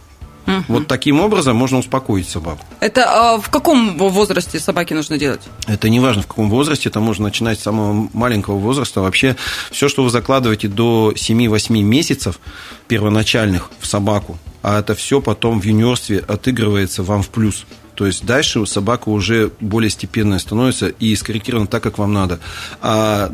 Угу. 0.45 0.63
Вот 0.67 0.87
таким 0.87 1.21
образом 1.21 1.55
можно 1.55 1.77
успокоить 1.77 2.27
собаку. 2.27 2.65
Это 2.79 3.05
а 3.07 3.37
в 3.37 3.49
каком 3.49 3.97
возрасте 3.97 4.59
собаке 4.59 4.95
нужно 4.95 5.17
делать? 5.17 5.41
Это 5.67 5.89
не 5.89 5.99
важно 5.99 6.21
в 6.23 6.27
каком 6.27 6.49
возрасте, 6.49 6.89
это 6.89 6.99
можно 6.99 7.25
начинать 7.25 7.59
с 7.59 7.63
самого 7.63 8.09
маленького 8.13 8.57
возраста. 8.57 9.01
Вообще 9.01 9.35
все, 9.71 9.87
что 9.87 10.03
вы 10.03 10.09
закладываете 10.09 10.67
до 10.67 11.13
7-8 11.15 11.81
месяцев 11.81 12.39
первоначальных 12.87 13.69
в 13.79 13.87
собаку, 13.87 14.37
а 14.61 14.79
это 14.79 14.95
все 14.95 15.21
потом 15.21 15.61
в 15.61 15.63
юниорстве 15.63 16.19
отыгрывается 16.19 17.03
вам 17.03 17.23
в 17.23 17.29
плюс. 17.29 17.65
То 17.95 18.07
есть 18.07 18.25
дальше 18.25 18.65
собака 18.65 19.09
уже 19.09 19.51
более 19.59 19.89
степенная 19.89 20.39
становится 20.39 20.87
и 20.87 21.15
скорректирована 21.15 21.67
так, 21.67 21.83
как 21.83 21.97
вам 21.97 22.13
надо. 22.13 22.39
А 22.81 23.31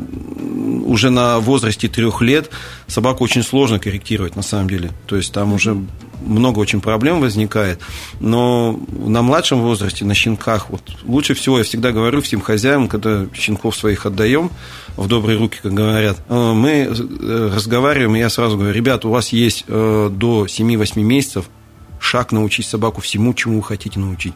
уже 0.84 1.10
на 1.10 1.38
возрасте 1.40 1.88
трех 1.88 2.20
лет 2.20 2.50
собаку 2.86 3.24
очень 3.24 3.42
сложно 3.42 3.78
корректировать 3.78 4.36
на 4.36 4.42
самом 4.42 4.68
деле. 4.68 4.90
То 5.06 5.16
есть 5.16 5.32
там 5.32 5.52
уже 5.54 5.76
много 6.20 6.58
очень 6.58 6.80
проблем 6.80 7.20
возникает. 7.20 7.80
Но 8.20 8.78
на 8.90 9.22
младшем 9.22 9.60
возрасте, 9.60 10.04
на 10.04 10.14
щенках, 10.14 10.70
вот 10.70 10.82
лучше 11.04 11.34
всего, 11.34 11.58
я 11.58 11.64
всегда 11.64 11.92
говорю 11.92 12.20
всем 12.20 12.40
хозяевам, 12.40 12.88
когда 12.88 13.26
щенков 13.34 13.76
своих 13.76 14.06
отдаем 14.06 14.50
в 14.96 15.06
добрые 15.06 15.38
руки, 15.38 15.58
как 15.62 15.72
говорят, 15.72 16.18
э, 16.28 16.52
мы 16.52 16.70
э, 16.70 17.50
разговариваем, 17.54 18.16
и 18.16 18.18
я 18.18 18.30
сразу 18.30 18.56
говорю, 18.56 18.72
ребят, 18.74 19.04
у 19.04 19.10
вас 19.10 19.30
есть 19.30 19.64
э, 19.66 20.10
до 20.12 20.46
7-8 20.46 21.00
месяцев 21.02 21.46
шаг 22.00 22.32
научить 22.32 22.66
собаку 22.66 23.00
всему, 23.00 23.34
чему 23.34 23.56
вы 23.56 23.62
хотите 23.62 23.98
научить 23.98 24.34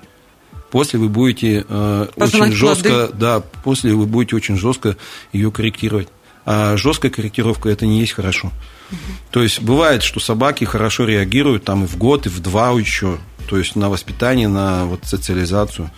после 0.75 0.99
вы 0.99 1.09
будете 1.09 1.65
э, 1.69 2.07
очень 2.17 2.51
жестко, 2.51 3.09
да, 3.15 3.45
после 3.63 3.95
вы 3.95 4.07
будете 4.07 4.35
очень 4.35 4.57
жестко 4.57 4.97
ее 5.33 5.53
корректировать. 5.53 6.09
А 6.47 6.77
жесткая 6.77 7.11
корректировка 7.11 7.69
это 7.69 7.87
не 7.87 8.01
есть 8.01 8.13
хорошо. 8.13 8.53
Угу. 8.91 8.99
То 9.31 9.43
есть 9.43 9.61
бывает, 9.61 10.03
что 10.03 10.21
собаки 10.21 10.65
хорошо 10.65 11.05
реагируют 11.05 11.65
там 11.65 11.85
и 11.85 11.87
в 11.87 11.97
год, 11.97 12.27
и 12.27 12.29
в 12.29 12.41
два 12.41 12.71
еще. 12.71 13.19
то 13.49 13.59
есть 13.59 13.77
на 13.77 13.91
воспитание, 13.91 14.49
на 14.49 14.87
вот 14.87 15.01
социализацию. 15.05 15.91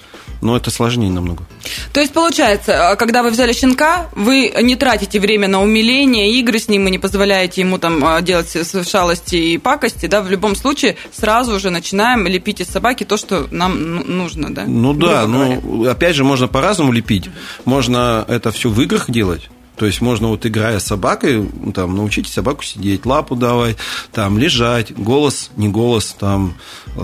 Но 0.42 0.56
это 0.56 0.70
сложнее 0.70 1.10
намного. 1.10 1.44
То 1.92 2.00
есть, 2.00 2.12
получается, 2.12 2.90
а, 2.90 2.96
когда 2.96 3.22
вы 3.22 3.30
взяли 3.30 3.52
щенка, 3.52 4.08
вы 4.14 4.52
не 4.62 4.76
тратите 4.76 5.18
время 5.18 5.48
на 5.48 5.62
умиление, 5.62 6.30
игры 6.32 6.58
с 6.58 6.68
ним, 6.68 6.86
и 6.86 6.90
не 6.90 6.98
позволяете 6.98 7.62
ему 7.62 7.78
там 7.78 8.04
а, 8.04 8.20
делать 8.20 8.54
шалости 8.86 9.36
и 9.36 9.58
пакости, 9.58 10.06
да, 10.06 10.22
в 10.22 10.30
любом 10.30 10.54
случае 10.56 10.96
сразу 11.12 11.54
уже 11.54 11.70
начинаем 11.70 12.26
лепить 12.26 12.60
из 12.60 12.68
собаки 12.68 13.04
то, 13.04 13.16
что 13.16 13.46
нам 13.50 13.94
ну, 13.94 14.04
нужно, 14.04 14.54
да? 14.54 14.64
Ну 14.66 14.92
да, 14.92 15.26
ну 15.26 15.88
опять 15.88 16.16
же, 16.16 16.24
можно 16.24 16.48
по-разному 16.48 16.92
лепить. 16.92 17.30
Можно 17.64 18.24
это 18.28 18.50
все 18.50 18.68
в 18.68 18.80
играх 18.82 19.10
делать, 19.10 19.48
то 19.76 19.87
есть 19.87 20.00
можно 20.00 20.28
вот 20.28 20.47
играя 20.47 20.78
с 20.78 20.87
собакой, 20.87 21.49
там, 21.75 21.95
научить 21.95 22.28
собаку 22.28 22.62
сидеть, 22.62 23.04
лапу 23.06 23.37
давать, 23.37 23.76
там, 24.12 24.38
лежать, 24.38 24.92
голос, 24.97 25.50
не 25.56 25.68
голос, 25.68 26.16
там, 26.18 26.54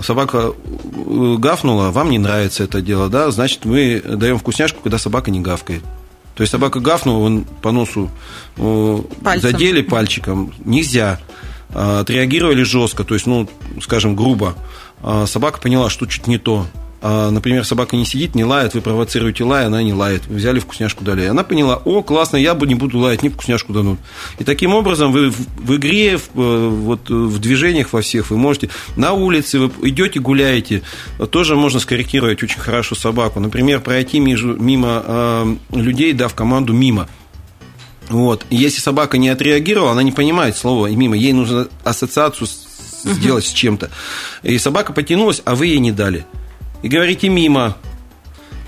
собака 0.01 0.53
э, 0.53 1.35
гафнула, 1.37 1.91
вам 1.91 2.09
не 2.09 2.19
нравится 2.19 2.63
это 2.63 2.81
дело, 2.81 3.09
да, 3.09 3.31
значит, 3.31 3.65
мы 3.65 4.01
даем 4.01 4.39
вкусняшку, 4.39 4.81
когда 4.81 4.97
собака 4.97 5.31
не 5.31 5.39
гавкает. 5.39 5.83
То 6.35 6.41
есть 6.41 6.51
собака 6.51 6.79
гафнула, 6.79 7.23
он 7.23 7.45
по 7.61 7.71
носу 7.71 8.09
э, 8.57 9.01
Пальцем. 9.23 9.51
задели 9.51 9.81
пальчиком, 9.81 10.51
нельзя. 10.65 11.19
А, 11.75 12.01
отреагировали 12.01 12.63
жестко, 12.63 13.03
то 13.03 13.13
есть, 13.13 13.25
ну, 13.25 13.49
скажем, 13.81 14.15
грубо. 14.15 14.55
А 15.01 15.25
собака 15.25 15.59
поняла, 15.59 15.89
что 15.89 16.05
чуть 16.05 16.27
не 16.27 16.37
то. 16.37 16.67
А, 17.05 17.31
например, 17.31 17.65
собака 17.65 17.97
не 17.97 18.05
сидит, 18.05 18.33
не 18.33 18.45
лает, 18.45 18.75
вы 18.75 18.81
провоцируете 18.81 19.43
лай, 19.43 19.65
она 19.65 19.83
не 19.83 19.91
лает. 19.91 20.25
Вы 20.27 20.35
взяли 20.35 20.59
вкусняшку 20.59 21.03
дали. 21.03 21.25
Она 21.25 21.43
поняла, 21.43 21.81
о, 21.83 22.01
классно, 22.01 22.37
я 22.37 22.55
бы 22.55 22.65
не 22.65 22.75
буду 22.75 22.97
лаять, 22.97 23.23
не 23.23 23.27
вкусняшку 23.27 23.73
дадут. 23.73 23.99
И 24.39 24.45
таким 24.45 24.73
образом 24.73 25.11
вы 25.11 25.29
в, 25.29 25.35
в 25.57 25.75
игре, 25.75 26.17
в, 26.17 26.29
э, 26.39 26.69
вот, 26.69 27.09
в 27.09 27.39
движениях 27.39 27.91
во 27.91 27.99
всех, 27.99 28.29
вы 28.29 28.37
можете 28.37 28.69
на 28.95 29.11
улице, 29.11 29.59
вы 29.59 29.89
идете, 29.89 30.21
гуляете, 30.21 30.81
тоже 31.29 31.57
можно 31.57 31.81
скорректировать 31.81 32.41
очень 32.41 32.61
хорошо 32.61 32.95
собаку. 32.95 33.41
Например, 33.41 33.81
пройти 33.81 34.21
между, 34.21 34.55
мимо 34.55 35.03
э, 35.05 35.55
людей, 35.73 36.13
дав 36.13 36.33
команду 36.33 36.71
мимо. 36.71 37.09
Вот. 38.07 38.45
И 38.49 38.55
если 38.55 38.79
собака 38.79 39.17
не 39.17 39.27
отреагировала, 39.27 39.91
она 39.91 40.03
не 40.03 40.13
понимает 40.13 40.55
слова 40.55 40.87
мимо, 40.87 41.17
ей 41.17 41.33
нужно 41.33 41.67
ассоциацию 41.83 42.47
сделать 43.03 43.43
uh-huh. 43.43 43.49
с 43.49 43.51
чем-то. 43.51 43.89
И 44.43 44.57
собака 44.57 44.93
потянулась, 44.93 45.41
а 45.43 45.55
вы 45.55 45.67
ей 45.67 45.79
не 45.79 45.91
дали 45.91 46.25
и 46.83 46.87
говорите 46.87 47.29
«мимо». 47.29 47.75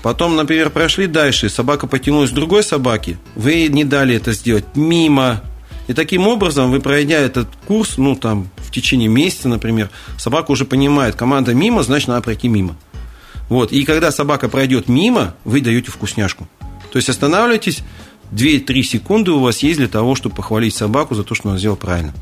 Потом, 0.02 0.36
например, 0.36 0.70
прошли 0.70 1.06
дальше, 1.06 1.48
собака 1.48 1.86
потянулась 1.86 2.30
к 2.30 2.34
другой 2.34 2.62
собаке, 2.62 3.18
вы 3.34 3.68
не 3.68 3.84
дали 3.84 4.16
это 4.16 4.32
сделать 4.32 4.64
«мимо». 4.74 5.42
И 5.86 5.92
таким 5.92 6.26
образом, 6.26 6.72
вы 6.72 6.80
пройдя 6.80 7.18
этот 7.18 7.48
курс, 7.66 7.96
ну, 7.96 8.16
там, 8.16 8.48
в 8.56 8.72
течение 8.72 9.08
месяца, 9.08 9.48
например, 9.48 9.90
собака 10.16 10.50
уже 10.50 10.64
понимает, 10.64 11.14
команда 11.14 11.54
«мимо», 11.54 11.84
значит, 11.84 12.08
надо 12.08 12.22
пройти 12.22 12.48
мимо. 12.48 12.76
Вот. 13.48 13.70
И 13.70 13.84
когда 13.84 14.10
собака 14.10 14.48
пройдет 14.48 14.88
мимо, 14.88 15.34
вы 15.44 15.60
даете 15.60 15.92
вкусняшку. 15.92 16.48
То 16.90 16.96
есть 16.96 17.08
останавливайтесь, 17.08 17.82
2-3 18.32 18.82
секунды 18.82 19.30
у 19.30 19.38
вас 19.38 19.62
есть 19.62 19.78
для 19.78 19.88
того, 19.88 20.14
чтобы 20.16 20.34
похвалить 20.34 20.74
собаку 20.74 21.14
за 21.14 21.22
то, 21.22 21.34
что 21.34 21.50
она 21.50 21.58
сделала 21.58 21.76
правильно. 21.76 22.12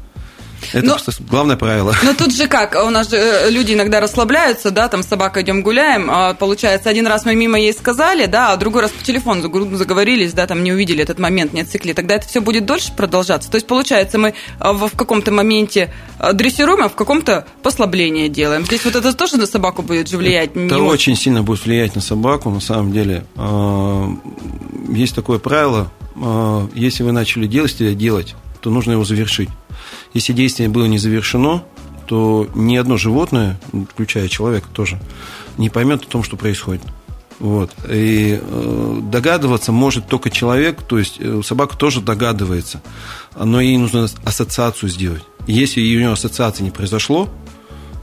Это 0.73 0.87
но, 0.87 0.97
главное 1.29 1.57
правило. 1.57 1.95
Но 2.03 2.15
тут 2.15 2.35
же 2.35 2.47
как, 2.47 2.77
у 2.85 2.91
нас 2.91 3.11
же 3.11 3.17
э, 3.17 3.51
люди 3.51 3.75
иногда 3.75 4.01
расслабляются, 4.01 4.71
да, 4.71 4.89
там 4.89 5.03
с 5.03 5.07
собакой 5.07 5.43
идем 5.43 5.63
гуляем, 5.63 6.09
а, 6.11 6.35
получается, 6.35 6.91
один 6.91 7.07
раз 7.07 7.25
мы 7.25 7.35
мимо 7.35 7.59
ей 7.59 7.73
сказали, 7.73 8.27
да, 8.27 8.53
а 8.53 8.57
другой 8.57 8.83
раз 8.83 8.91
по 8.91 9.05
телефону 9.05 9.43
заговорились, 9.77 10.33
да, 10.33 10.47
там 10.47 10.63
не 10.63 10.73
увидели 10.73 11.03
этот 11.03 11.19
момент, 11.19 11.53
не 11.53 11.63
отсекли, 11.63 11.93
тогда 11.93 12.17
это 12.17 12.29
все 12.29 12.41
будет 12.41 12.67
дольше 12.67 12.93
продолжаться. 12.97 13.51
То 13.51 13.57
есть, 13.57 13.67
получается, 13.67 14.19
мы 14.19 14.35
а, 14.59 14.73
в, 14.73 14.91
каком-то 14.97 15.33
моменте 15.33 15.93
а, 16.19 16.33
дрессируем, 16.33 16.83
а 16.83 16.89
в 16.89 16.95
каком-то 16.95 17.47
послабление 17.63 18.29
делаем. 18.29 18.65
Здесь 18.65 18.85
вот 18.85 18.97
это 18.97 19.13
тоже 19.15 19.37
на 19.37 19.47
собаку 19.47 19.83
будет 19.83 20.09
же 20.09 20.17
влиять? 20.17 20.51
Это 20.51 20.59
не 20.59 20.81
очень 20.81 21.17
сильно 21.17 21.43
будет 21.43 21.65
влиять 21.65 21.95
на 21.95 22.01
собаку, 22.01 22.51
на 22.51 22.61
самом 22.61 22.93
деле. 22.93 23.25
Есть 24.89 25.15
такое 25.15 25.39
правило, 25.39 25.91
если 26.75 27.03
вы 27.03 27.13
начали 27.13 27.47
делать, 27.47 27.77
делать, 27.97 28.35
то 28.65 28.71
нужно 28.71 28.93
его 28.93 29.05
завершить. 29.05 29.51
Если 30.15 30.33
действие 30.33 30.71
было 30.71 30.87
не 30.87 30.97
завершено, 30.97 31.65
то 32.07 32.49
ни 32.55 32.77
одно 32.77 32.97
животное, 32.97 33.61
включая 33.91 34.27
человека 34.29 34.69
тоже, 34.73 34.99
не 35.59 35.69
поймет 35.69 36.05
о 36.05 36.07
том, 36.07 36.23
что 36.23 36.39
происходит. 36.39 36.81
Вот. 37.39 37.71
И 37.91 38.41
э, 38.41 39.01
догадываться 39.03 39.71
может 39.71 40.07
только 40.07 40.31
человек, 40.31 40.81
то 40.83 40.99
есть 40.99 41.17
э, 41.19 41.43
собака 41.45 41.77
тоже 41.77 42.01
догадывается, 42.01 42.81
но 43.39 43.61
ей 43.61 43.77
нужно 43.77 44.09
ассоциацию 44.25 44.89
сделать. 44.89 45.25
если 45.47 45.83
у 45.83 45.85
нее 45.85 46.13
ассоциации 46.13 46.63
не 46.63 46.71
произошло, 46.71 47.29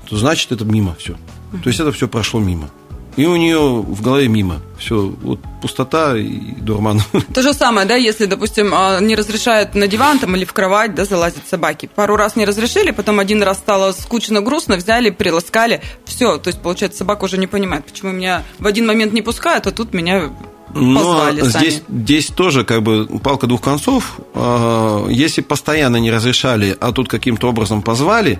то 0.07 0.15
значит 0.15 0.51
это 0.51 0.63
мимо 0.63 0.93
все. 0.99 1.17
То 1.63 1.69
есть 1.69 1.79
это 1.79 1.91
все 1.91 2.07
прошло 2.07 2.39
мимо. 2.39 2.69
И 3.17 3.25
у 3.25 3.35
нее 3.35 3.59
в 3.59 4.01
голове 4.01 4.27
мимо. 4.27 4.61
Все, 4.79 5.13
вот 5.21 5.39
пустота 5.61 6.17
и 6.17 6.53
дурман. 6.59 7.01
То 7.33 7.41
же 7.41 7.53
самое, 7.53 7.85
да, 7.85 7.95
если, 7.95 8.25
допустим, 8.25 8.71
а, 8.73 8.99
не 8.99 9.15
разрешают 9.15 9.75
на 9.75 9.87
диван 9.87 10.19
там, 10.19 10.35
или 10.35 10.45
в 10.45 10.53
кровать, 10.53 10.95
да, 10.95 11.05
залазить 11.05 11.47
собаки. 11.47 11.89
Пару 11.93 12.15
раз 12.15 12.35
не 12.35 12.45
разрешили, 12.45 12.91
потом 12.91 13.19
один 13.19 13.43
раз 13.43 13.57
стало 13.57 13.91
скучно, 13.91 14.41
грустно, 14.41 14.77
взяли, 14.77 15.09
приласкали. 15.09 15.81
Все, 16.05 16.37
то 16.37 16.47
есть, 16.47 16.61
получается, 16.61 16.99
собака 16.99 17.25
уже 17.25 17.37
не 17.37 17.47
понимает, 17.47 17.85
почему 17.85 18.11
меня 18.11 18.43
в 18.59 18.65
один 18.65 18.87
момент 18.87 19.13
не 19.13 19.21
пускают, 19.21 19.67
а 19.67 19.71
тут 19.71 19.93
меня 19.93 20.31
но 20.73 21.31
здесь, 21.41 21.83
здесь 21.89 22.27
тоже 22.27 22.63
как 22.63 22.81
бы 22.81 23.05
палка 23.19 23.47
двух 23.47 23.61
концов. 23.61 24.19
А, 24.33 25.05
если 25.09 25.41
постоянно 25.41 25.97
не 25.97 26.11
разрешали, 26.11 26.75
а 26.79 26.91
тут 26.91 27.09
каким-то 27.09 27.49
образом 27.49 27.81
позвали, 27.81 28.39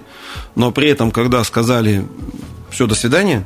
но 0.56 0.72
при 0.72 0.90
этом, 0.90 1.12
когда 1.12 1.44
сказали 1.44 2.08
все, 2.70 2.88
до 2.88 2.96
свидания, 2.96 3.44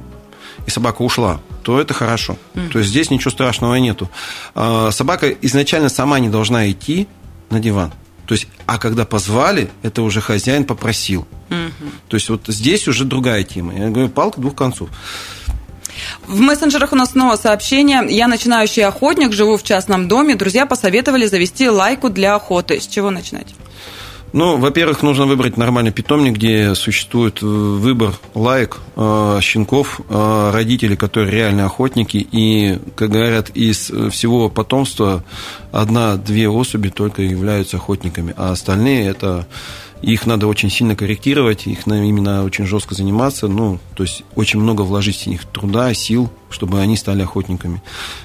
и 0.65 0.69
собака 0.69 1.01
ушла, 1.01 1.39
то 1.63 1.79
это 1.79 1.93
хорошо. 1.93 2.37
Mm. 2.53 2.69
То 2.69 2.79
есть 2.79 2.91
здесь 2.91 3.09
ничего 3.09 3.31
страшного 3.31 3.75
нету. 3.75 4.09
А, 4.53 4.91
собака 4.91 5.29
изначально 5.29 5.89
сама 5.89 6.19
не 6.19 6.29
должна 6.29 6.69
идти 6.69 7.07
на 7.49 7.59
диван. 7.59 7.91
То 8.25 8.33
есть, 8.33 8.47
а 8.65 8.77
когда 8.77 9.05
позвали, 9.05 9.69
это 9.83 10.01
уже 10.01 10.19
хозяин 10.19 10.65
попросил. 10.65 11.27
Mm-hmm. 11.49 11.91
То 12.07 12.17
есть 12.17 12.29
вот 12.29 12.41
здесь 12.47 12.87
уже 12.87 13.05
другая 13.05 13.43
тема. 13.43 13.73
Я 13.73 13.89
говорю, 13.89 14.09
палка 14.09 14.41
двух 14.41 14.55
концов. 14.55 14.89
В 16.27 16.39
мессенджерах 16.39 16.91
у 16.93 16.95
нас 16.95 17.11
снова 17.11 17.35
сообщение. 17.35 18.03
Я 18.09 18.27
начинающий 18.27 18.83
охотник, 18.83 19.31
живу 19.31 19.57
в 19.57 19.63
частном 19.63 20.07
доме. 20.07 20.35
Друзья 20.35 20.65
посоветовали 20.65 21.27
завести 21.27 21.69
лайку 21.69 22.09
для 22.09 22.35
охоты. 22.35 22.79
С 22.79 22.87
чего 22.87 23.11
начинать? 23.11 23.55
Ну, 24.35 24.57
во-первых, 24.57 25.01
нужно 25.01 25.27
выбрать 25.27 25.55
нормальный 25.55 25.93
питомник, 25.93 26.33
где 26.33 26.75
существует 26.75 27.41
э, 27.41 27.45
выбор 27.45 28.15
лайк, 28.33 28.81
э, 28.97 29.39
щенков, 29.41 30.01
э, 30.09 30.51
родителей, 30.53 30.97
которые 30.97 31.31
реальные 31.31 31.67
охотники. 31.67 32.27
И, 32.33 32.77
как 32.97 33.11
говорят, 33.11 33.49
из 33.51 33.89
всего 34.11 34.49
потомства 34.49 35.23
одна-две 35.71 36.49
особи 36.49 36.89
только 36.89 37.21
являются 37.21 37.77
охотниками, 37.77 38.33
а 38.35 38.51
остальные 38.51 39.07
это 39.07 39.47
их 40.01 40.25
надо 40.25 40.47
очень 40.47 40.69
сильно 40.69 40.97
корректировать, 40.97 41.65
их 41.65 41.87
надо 41.87 42.03
именно 42.03 42.43
очень 42.43 42.65
жестко 42.65 42.93
заниматься, 42.93 43.47
ну, 43.47 43.79
то 43.95 44.03
есть 44.03 44.23
очень 44.35 44.59
много 44.59 44.81
вложить 44.81 45.23
в 45.23 45.27
них 45.27 45.45
труда, 45.45 45.93
сил, 45.93 46.29
чтобы 46.49 46.81
они 46.81 46.97
стали 46.97 47.21
охотниками. 47.23 47.81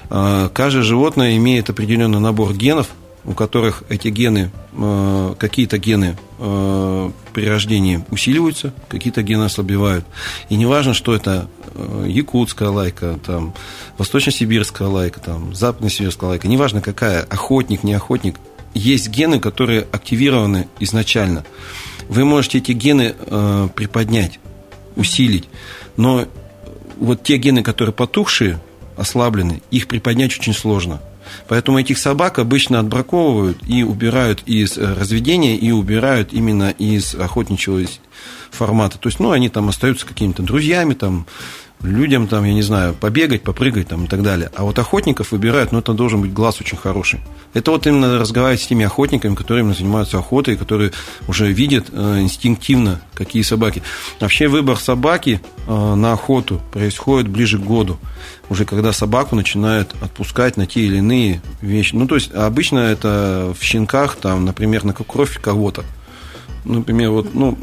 Каждое 0.09 0.83
животное 0.83 1.37
имеет 1.37 1.69
определенный 1.69 2.19
набор 2.19 2.53
генов, 2.53 2.89
у 3.25 3.33
которых 3.33 3.83
эти 3.89 4.07
гены, 4.07 4.51
э, 4.73 5.35
какие-то 5.37 5.77
гены 5.77 6.17
э, 6.39 7.11
при 7.33 7.45
рождении 7.45 8.03
усиливаются, 8.09 8.73
какие-то 8.89 9.21
гены 9.21 9.43
ослабевают. 9.43 10.05
И 10.49 10.55
неважно, 10.55 10.93
что 10.93 11.13
это 11.13 11.47
э, 11.73 12.05
якутская 12.07 12.69
лайка, 12.69 13.19
там, 13.23 13.53
восточно-сибирская 13.97 14.87
лайка, 14.87 15.19
там, 15.19 15.53
западно-сибирская 15.53 16.31
лайка, 16.31 16.47
неважно 16.47 16.81
какая, 16.81 17.21
охотник, 17.21 17.83
не 17.83 17.93
охотник, 17.93 18.37
есть 18.73 19.09
гены, 19.09 19.39
которые 19.39 19.81
активированы 19.91 20.67
изначально. 20.79 21.45
Вы 22.09 22.25
можете 22.25 22.57
эти 22.57 22.71
гены 22.71 23.13
приподнять, 23.75 24.39
усилить, 24.95 25.47
но 25.97 26.25
вот 26.97 27.23
те 27.23 27.37
гены, 27.37 27.63
которые 27.63 27.93
потухшие, 27.93 28.59
ослаблены, 28.97 29.61
их 29.71 29.87
приподнять 29.87 30.37
очень 30.37 30.53
сложно– 30.53 31.01
Поэтому 31.47 31.79
этих 31.79 31.97
собак 31.97 32.39
обычно 32.39 32.79
отбраковывают 32.79 33.57
и 33.67 33.83
убирают 33.83 34.43
из 34.45 34.77
э, 34.77 34.93
разведения, 34.93 35.55
и 35.55 35.71
убирают 35.71 36.33
именно 36.33 36.71
из 36.71 37.15
охотничьего 37.15 37.81
формата. 38.51 38.97
То 38.97 39.07
есть, 39.09 39.19
ну, 39.19 39.31
они 39.31 39.49
там 39.49 39.69
остаются 39.69 40.05
какими-то 40.05 40.43
друзьями, 40.43 40.93
там, 40.93 41.25
людям, 41.83 42.27
там, 42.27 42.43
я 42.43 42.53
не 42.53 42.61
знаю, 42.61 42.93
побегать, 42.93 43.43
попрыгать 43.43 43.87
там, 43.87 44.05
и 44.05 44.07
так 44.07 44.21
далее. 44.21 44.51
А 44.55 44.63
вот 44.63 44.77
охотников 44.77 45.31
выбирают, 45.31 45.71
ну, 45.71 45.79
это 45.79 45.93
должен 45.93 46.21
быть 46.21 46.33
глаз 46.33 46.61
очень 46.61 46.77
хороший. 46.77 47.19
Это 47.53 47.71
вот 47.71 47.87
именно 47.87 48.19
разговаривать 48.19 48.61
с 48.61 48.67
теми 48.67 48.85
охотниками, 48.85 49.35
которые 49.35 49.61
именно 49.61 49.75
занимаются 49.75 50.19
охотой, 50.19 50.57
которые 50.57 50.91
уже 51.27 51.51
видят 51.51 51.87
э, 51.91 52.19
инстинктивно, 52.21 53.01
какие 53.13 53.41
собаки. 53.41 53.81
Вообще 54.19 54.47
выбор 54.47 54.77
собаки 54.77 55.41
э, 55.67 55.95
на 55.95 56.13
охоту 56.13 56.61
происходит 56.71 57.27
ближе 57.27 57.57
к 57.57 57.63
году. 57.63 57.97
Уже 58.49 58.65
когда 58.65 58.93
собаку 58.93 59.35
начинают 59.35 59.95
отпускать 60.01 60.57
на 60.57 60.67
те 60.67 60.81
или 60.81 60.97
иные 60.97 61.41
вещи. 61.61 61.95
Ну, 61.95 62.07
то 62.07 62.15
есть, 62.15 62.33
обычно 62.33 62.79
это 62.79 63.53
в 63.57 63.63
щенках, 63.63 64.15
там, 64.17 64.45
например, 64.45 64.83
на 64.83 64.93
кровь 64.93 65.39
кого-то. 65.41 65.83
Например, 66.63 67.11
вот, 67.11 67.33
ну, 67.33 67.57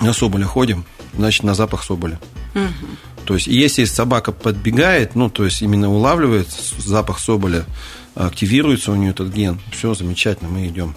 на 0.00 0.12
соболя 0.12 0.44
ходим, 0.44 0.84
значит, 1.16 1.44
на 1.44 1.54
запах 1.54 1.84
соболя. 1.84 2.18
Угу. 2.54 2.66
То 3.24 3.34
есть, 3.34 3.46
если 3.46 3.84
собака 3.84 4.32
подбегает, 4.32 5.14
ну, 5.14 5.30
то 5.30 5.44
есть, 5.44 5.62
именно 5.62 5.90
улавливает 5.90 6.48
запах 6.50 7.18
соболя, 7.18 7.64
активируется 8.14 8.92
у 8.92 8.94
нее 8.94 9.10
этот 9.10 9.32
ген, 9.32 9.60
все 9.70 9.94
замечательно, 9.94 10.50
мы 10.50 10.66
идем. 10.66 10.94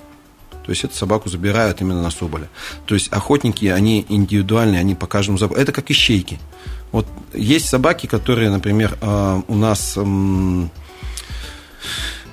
То 0.66 0.72
есть 0.72 0.84
эту 0.84 0.96
собаку 0.96 1.30
забирают 1.30 1.82
именно 1.82 2.02
на 2.02 2.10
соболя. 2.10 2.50
То 2.88 2.96
есть 2.96 3.10
охотники, 3.14 3.66
они 3.66 4.04
индивидуальные, 4.10 4.80
они 4.80 4.96
по 4.96 5.06
каждому 5.06 5.38
запаху. 5.38 5.62
Это 5.62 5.72
как 5.72 5.92
ищейки. 5.92 6.40
Вот 6.92 7.06
есть 7.34 7.70
собаки, 7.70 8.08
которые, 8.08 8.50
например, 8.50 8.98
а, 9.02 9.44
у 9.48 9.56
нас 9.56 9.96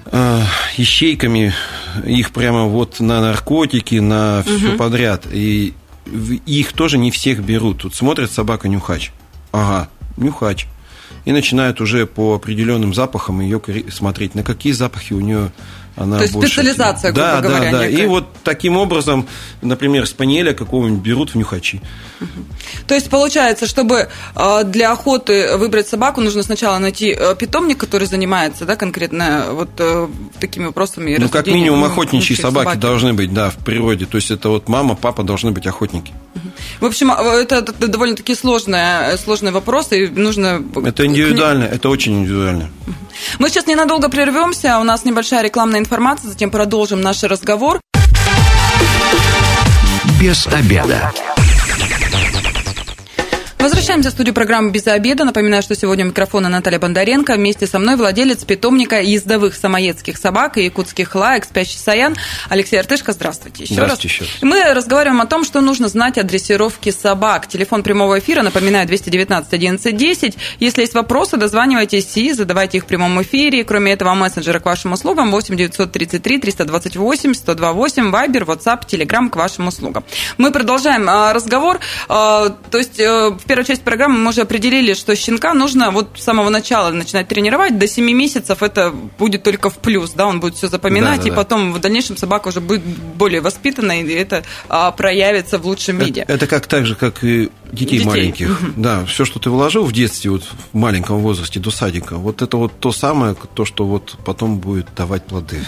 а, 0.07 0.45
ищейками, 0.79 1.53
их 2.07 2.33
прямо 2.33 2.65
вот 2.65 3.01
на 3.01 3.21
наркотики, 3.21 3.97
на 3.97 4.43
все 4.47 4.71
угу. 4.71 4.79
подряд. 4.79 5.27
И 5.31 5.75
их 6.47 6.73
тоже 6.73 6.97
не 6.97 7.11
всех 7.11 7.41
берут. 7.41 7.83
Тут 7.83 7.95
смотрит 7.95 8.31
собака 8.31 8.67
нюхач. 8.69 9.13
Ага, 9.53 9.89
нюхач. 10.17 10.67
И 11.25 11.33
начинают 11.33 11.81
уже 11.81 12.07
по 12.07 12.35
определенным 12.35 12.95
запахам 12.95 13.41
ее 13.41 13.61
смотреть, 13.91 14.35
на 14.35 14.43
какие 14.43 14.73
запахи 14.73 15.13
у 15.13 15.21
нее 15.21 15.53
она 15.97 16.17
То 16.17 16.23
есть 16.23 16.35
больше... 16.35 16.49
специализация, 16.49 17.13
грубо 17.13 17.29
да, 17.29 17.41
говоря. 17.41 17.71
Да, 17.71 17.79
да, 17.79 17.89
И 17.89 18.07
вот 18.07 18.27
таким 18.45 18.77
образом, 18.77 19.27
например, 19.61 20.07
спаниеля 20.07 20.55
какого-нибудь 20.55 21.03
берут 21.03 21.31
в 21.31 21.35
нюхачи. 21.35 21.83
То 22.87 22.95
есть 22.95 23.11
получается, 23.11 23.67
чтобы 23.67 24.09
э, 24.35 24.65
для 24.65 24.93
охоты 24.93 25.57
выбрать 25.57 25.89
собаку, 25.89 26.21
нужно 26.21 26.43
сначала 26.43 26.79
найти 26.79 27.15
э, 27.19 27.35
питомник, 27.37 27.79
который 27.79 28.07
занимается, 28.07 28.65
да, 28.65 28.77
конкретно 28.77 29.49
вот 29.51 29.71
э, 29.79 30.09
такими 30.41 30.67
вопросами. 30.67 31.17
Ну, 31.19 31.29
как 31.29 31.47
минимум 31.47 31.85
охотничьи 31.85 32.37
собаки, 32.37 32.65
собаки 32.65 32.79
должны 32.79 33.13
быть, 33.13 33.33
да, 33.35 33.51
в 33.51 33.57
природе. 33.57 34.07
То 34.07 34.17
есть 34.17 34.31
это 34.31 34.49
вот 34.49 34.69
мама, 34.69 34.95
папа 34.95 35.23
должны 35.23 35.51
быть 35.51 35.67
охотники. 35.67 36.13
В 36.81 36.87
общем, 36.87 37.13
это 37.13 37.63
довольно-таки 37.63 38.35
сложный, 38.35 39.19
сложный 39.19 39.53
вопрос, 39.53 39.93
и 39.93 40.07
нужно... 40.09 40.63
Это 40.85 41.07
индивидуально, 41.07 41.65
это 41.65 41.89
очень 41.89 42.21
индивидуально. 42.21 42.71
Мы 43.39 43.49
сейчас 43.49 43.67
ненадолго 43.67 44.09
прервемся, 44.09 44.79
у 44.79 44.85
нас 44.85 45.05
небольшая 45.05 45.43
рекламная 45.43 45.81
информация, 45.81 46.29
затем 46.29 46.51
продолжим 46.51 47.01
наш 47.01 47.23
разговор. 47.23 47.81
Без 50.21 50.47
обеда. 50.47 51.13
Возвращаемся 53.63 54.11
в 54.11 54.13
студию 54.15 54.35
программы 54.35 54.73
«Без 54.73 54.89
обеда». 54.89 55.23
Напоминаю, 55.23 55.63
что 55.63 55.77
сегодня 55.77 56.05
у 56.05 56.09
микрофона 56.09 56.49
Наталья 56.49 56.81
Бондаренко. 56.81 57.37
Вместе 57.37 57.69
со 57.69 57.79
мной 57.79 57.95
владелец 57.95 58.43
питомника 58.43 59.01
ездовых 59.01 59.55
самоедских 59.55 60.19
собак 60.19 60.59
и 60.59 60.65
якутских 60.65 61.15
лаек 61.15 61.45
«Спящий 61.45 61.79
Саян» 61.79 62.17
Алексей 62.49 62.81
Артышко. 62.81 63.13
Здравствуйте 63.13 63.63
еще 63.63 63.75
Здравствуйте 63.75 64.19
раз. 64.19 64.29
Еще. 64.29 64.45
Мы 64.45 64.75
разговариваем 64.75 65.21
о 65.21 65.27
том, 65.27 65.45
что 65.45 65.61
нужно 65.61 65.87
знать 65.87 66.19
о 66.19 66.25
дрессировке 66.25 66.91
собак. 66.91 67.47
Телефон 67.47 67.85
прямого 67.85 68.19
эфира, 68.19 68.43
напоминаю, 68.43 68.85
219 68.89 69.53
11 69.53 69.97
10. 69.97 70.39
Если 70.59 70.81
есть 70.81 70.95
вопросы, 70.95 71.37
дозванивайтесь 71.37 72.17
и 72.17 72.33
задавайте 72.33 72.79
их 72.79 72.83
в 72.83 72.87
прямом 72.89 73.23
эфире. 73.23 73.63
Кроме 73.63 73.93
этого, 73.93 74.13
мессенджера 74.15 74.59
к 74.59 74.65
вашим 74.65 74.95
услугам 74.95 75.31
8 75.31 75.57
933 75.57 76.39
328 76.39 77.35
128, 77.35 78.11
Вайбер, 78.11 78.43
WhatsApp, 78.43 78.89
Telegram 78.89 79.31
к 79.31 79.37
вашим 79.37 79.69
услугам. 79.69 80.03
Мы 80.37 80.51
продолжаем 80.51 81.09
а, 81.09 81.33
разговор. 81.33 81.79
А, 82.09 82.49
то 82.49 82.79
есть 82.79 82.99
э, 82.99 83.31
в 83.31 83.52
первой 83.53 83.67
части 83.67 83.83
программы 83.83 84.19
мы 84.19 84.31
уже 84.31 84.41
определили, 84.41 84.95
что 84.95 85.15
щенка 85.15 85.53
нужно 85.53 85.91
вот 85.91 86.09
с 86.17 86.23
самого 86.23 86.49
начала 86.49 86.91
начинать 86.91 87.29
тренировать. 87.29 87.79
До 87.79 87.87
7 87.87 88.03
месяцев 88.11 88.63
это 88.63 88.95
будет 89.19 89.43
только 89.43 89.69
в 89.69 89.77
плюс, 89.77 90.13
да, 90.13 90.27
он 90.27 90.41
будет 90.41 90.57
все 90.57 90.69
запоминать, 90.69 91.19
да, 91.19 91.25
да, 91.25 91.29
и 91.29 91.37
потом 91.37 91.75
в 91.75 91.79
дальнейшем 91.79 92.17
собака 92.17 92.49
уже 92.49 92.63
будет 92.63 92.81
более 92.83 93.43
воспитанной, 93.43 94.05
и 94.05 94.15
это 94.15 94.43
а, 94.71 94.91
проявится 94.91 95.59
в 95.59 95.67
лучшем 95.67 95.99
виде. 95.99 96.23
Это, 96.23 96.33
это 96.33 96.47
как 96.47 96.67
так 96.67 96.87
же, 96.87 96.95
как 96.95 97.23
и 97.25 97.51
детей, 97.73 97.99
детей. 97.99 98.07
маленьких. 98.07 98.59
Да, 98.75 99.05
все, 99.05 99.27
что 99.27 99.39
ты 99.39 99.51
вложил 99.51 99.85
в 99.85 99.93
детстве, 99.93 100.31
вот 100.31 100.45
в 100.45 100.75
маленьком 100.75 101.19
возрасте, 101.19 101.61
до 101.61 101.71
садика, 101.71 102.17
вот 102.17 102.41
это 102.41 102.57
вот 102.57 102.73
то 102.81 102.91
самое, 102.91 103.37
то, 103.55 103.67
что 103.67 103.85
вот 103.85 104.17
потом 104.25 104.61
будет 104.61 104.87
давать 104.97 105.27
плоды. 105.27 105.59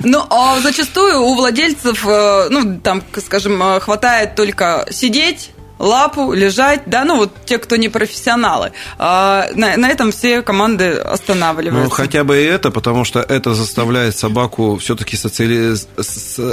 Ну, 0.00 0.24
а 0.30 0.60
зачастую 0.60 1.20
у 1.20 1.34
владельцев, 1.34 2.06
э, 2.06 2.48
ну, 2.48 2.80
там, 2.80 3.02
скажем, 3.22 3.62
э, 3.62 3.80
хватает 3.80 4.34
только 4.34 4.86
сидеть, 4.90 5.50
лапу, 5.78 6.32
лежать, 6.32 6.82
да, 6.86 7.04
ну 7.04 7.16
вот 7.16 7.32
те, 7.44 7.58
кто 7.58 7.76
не 7.76 7.88
профессионалы. 7.88 8.72
А, 8.98 9.48
на, 9.54 9.76
на 9.76 9.88
этом 9.88 10.12
все 10.12 10.42
команды 10.42 10.92
останавливаются. 10.92 11.84
Ну, 11.84 11.90
хотя 11.90 12.24
бы 12.24 12.38
и 12.38 12.44
это, 12.44 12.70
потому 12.70 13.04
что 13.04 13.20
это 13.20 13.54
заставляет 13.54 14.16
собаку 14.16 14.76
все-таки 14.78 15.16
социали... 15.16 15.74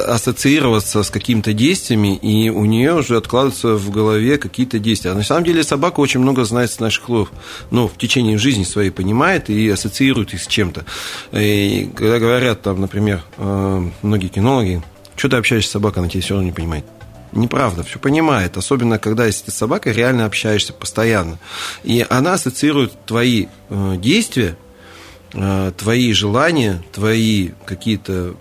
ассоциироваться 0.07 1.03
с 1.03 1.09
какими-то 1.09 1.53
действиями, 1.53 2.15
и 2.15 2.49
у 2.49 2.65
нее 2.65 2.93
уже 2.95 3.17
откладываются 3.17 3.75
в 3.75 3.89
голове 3.91 4.37
какие-то 4.37 4.79
действия. 4.79 5.11
А 5.11 5.15
на 5.15 5.23
самом 5.23 5.43
деле 5.43 5.63
собака 5.63 5.99
очень 5.99 6.19
много 6.19 6.45
знает 6.45 6.71
с 6.71 6.79
наших 6.79 7.05
слов, 7.05 7.31
ну, 7.71 7.87
в 7.87 7.97
течение 7.97 8.37
жизни 8.37 8.63
своей 8.63 8.89
понимает 8.89 9.49
и 9.49 9.69
ассоциирует 9.69 10.33
их 10.33 10.41
с 10.41 10.47
чем-то. 10.47 10.85
И 11.31 11.89
когда 11.95 12.19
говорят, 12.19 12.61
там, 12.61 12.81
например, 12.81 13.21
э, 13.37 13.89
многие 14.01 14.27
кинологи, 14.27 14.81
что 15.15 15.29
ты 15.29 15.37
общаешься 15.37 15.69
с 15.69 15.71
собакой, 15.73 15.99
она 15.99 16.09
тебя 16.09 16.21
все 16.21 16.33
равно 16.33 16.45
не 16.47 16.53
понимает 16.53 16.85
неправда, 17.35 17.83
все 17.83 17.99
понимает. 17.99 18.57
Особенно, 18.57 18.99
когда 18.99 19.25
если 19.25 19.45
ты 19.45 19.51
с 19.51 19.55
собакой 19.55 19.93
реально 19.93 20.25
общаешься 20.25 20.73
постоянно. 20.73 21.39
И 21.83 22.05
она 22.09 22.33
ассоциирует 22.33 22.93
твои 23.05 23.47
э, 23.69 23.95
действия, 23.97 24.57
э, 25.33 25.71
твои 25.77 26.13
желания, 26.13 26.83
твои 26.91 27.49
какие-то 27.65 28.35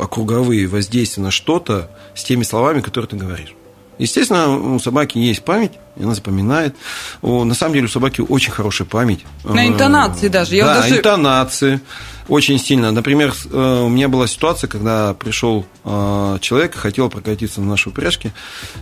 округовые 0.00 0.66
воздействия 0.66 1.22
на 1.22 1.30
что-то 1.30 1.90
с 2.14 2.24
теми 2.24 2.42
словами, 2.42 2.80
которые 2.80 3.08
ты 3.08 3.16
говоришь. 3.16 3.54
Естественно, 3.98 4.74
у 4.74 4.78
собаки 4.78 5.18
есть 5.18 5.42
память, 5.42 5.72
и 5.96 6.02
она 6.02 6.14
запоминает. 6.14 6.74
На 7.22 7.54
самом 7.54 7.74
деле 7.74 7.86
у 7.86 7.88
собаки 7.88 8.20
очень 8.20 8.52
хорошая 8.52 8.86
память. 8.86 9.24
На 9.44 9.66
интонации 9.66 10.28
даже. 10.28 10.54
Я 10.54 10.66
да, 10.66 10.82
даже... 10.82 10.98
интонации 10.98 11.80
очень 12.28 12.58
сильно. 12.58 12.90
Например, 12.90 13.34
э, 13.50 13.82
у 13.84 13.88
меня 13.88 14.08
была 14.08 14.26
ситуация, 14.26 14.68
когда 14.68 15.14
пришел 15.14 15.64
э, 15.84 16.38
человек, 16.40 16.74
хотел 16.74 17.08
прокатиться 17.08 17.60
на 17.60 17.68
нашей 17.68 17.88
упряжке, 17.88 18.32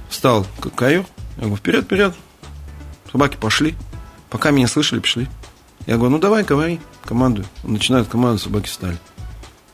встал 0.09 0.47
к 0.61 0.71
каю, 0.71 1.07
я 1.37 1.43
говорю, 1.43 1.57
вперед, 1.57 1.85
вперед, 1.85 2.15
собаки 3.13 3.37
пошли. 3.37 3.75
Пока 4.31 4.51
меня 4.51 4.67
слышали, 4.67 5.01
пошли. 5.01 5.29
Я 5.87 5.97
говорю, 5.97 6.13
ну 6.13 6.19
давай, 6.19 6.43
говори, 6.43 6.81
командую. 7.05 7.47
Он 7.63 7.75
начинает 7.75 8.09
команду, 8.09 8.39
собаки 8.41 8.69
встали. 8.69 8.99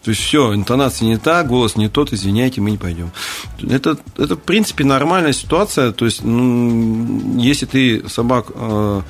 То 0.02 0.10
есть 0.10 0.22
все, 0.22 0.54
интонация 0.54 1.06
не 1.06 1.18
та, 1.18 1.42
голос 1.42 1.76
не 1.76 1.88
тот, 1.88 2.12
извиняйте, 2.12 2.60
мы 2.60 2.70
не 2.70 2.78
пойдем. 2.78 3.10
Это, 3.62 3.98
это 4.16 4.34
в 4.34 4.40
принципе 4.40 4.84
нормальная 4.84 5.32
ситуация. 5.32 5.92
То 5.92 6.06
есть, 6.06 6.24
ну, 6.24 7.38
если 7.38 7.66
ты 7.66 8.08
собак 8.08 8.46
э, 8.54 9.02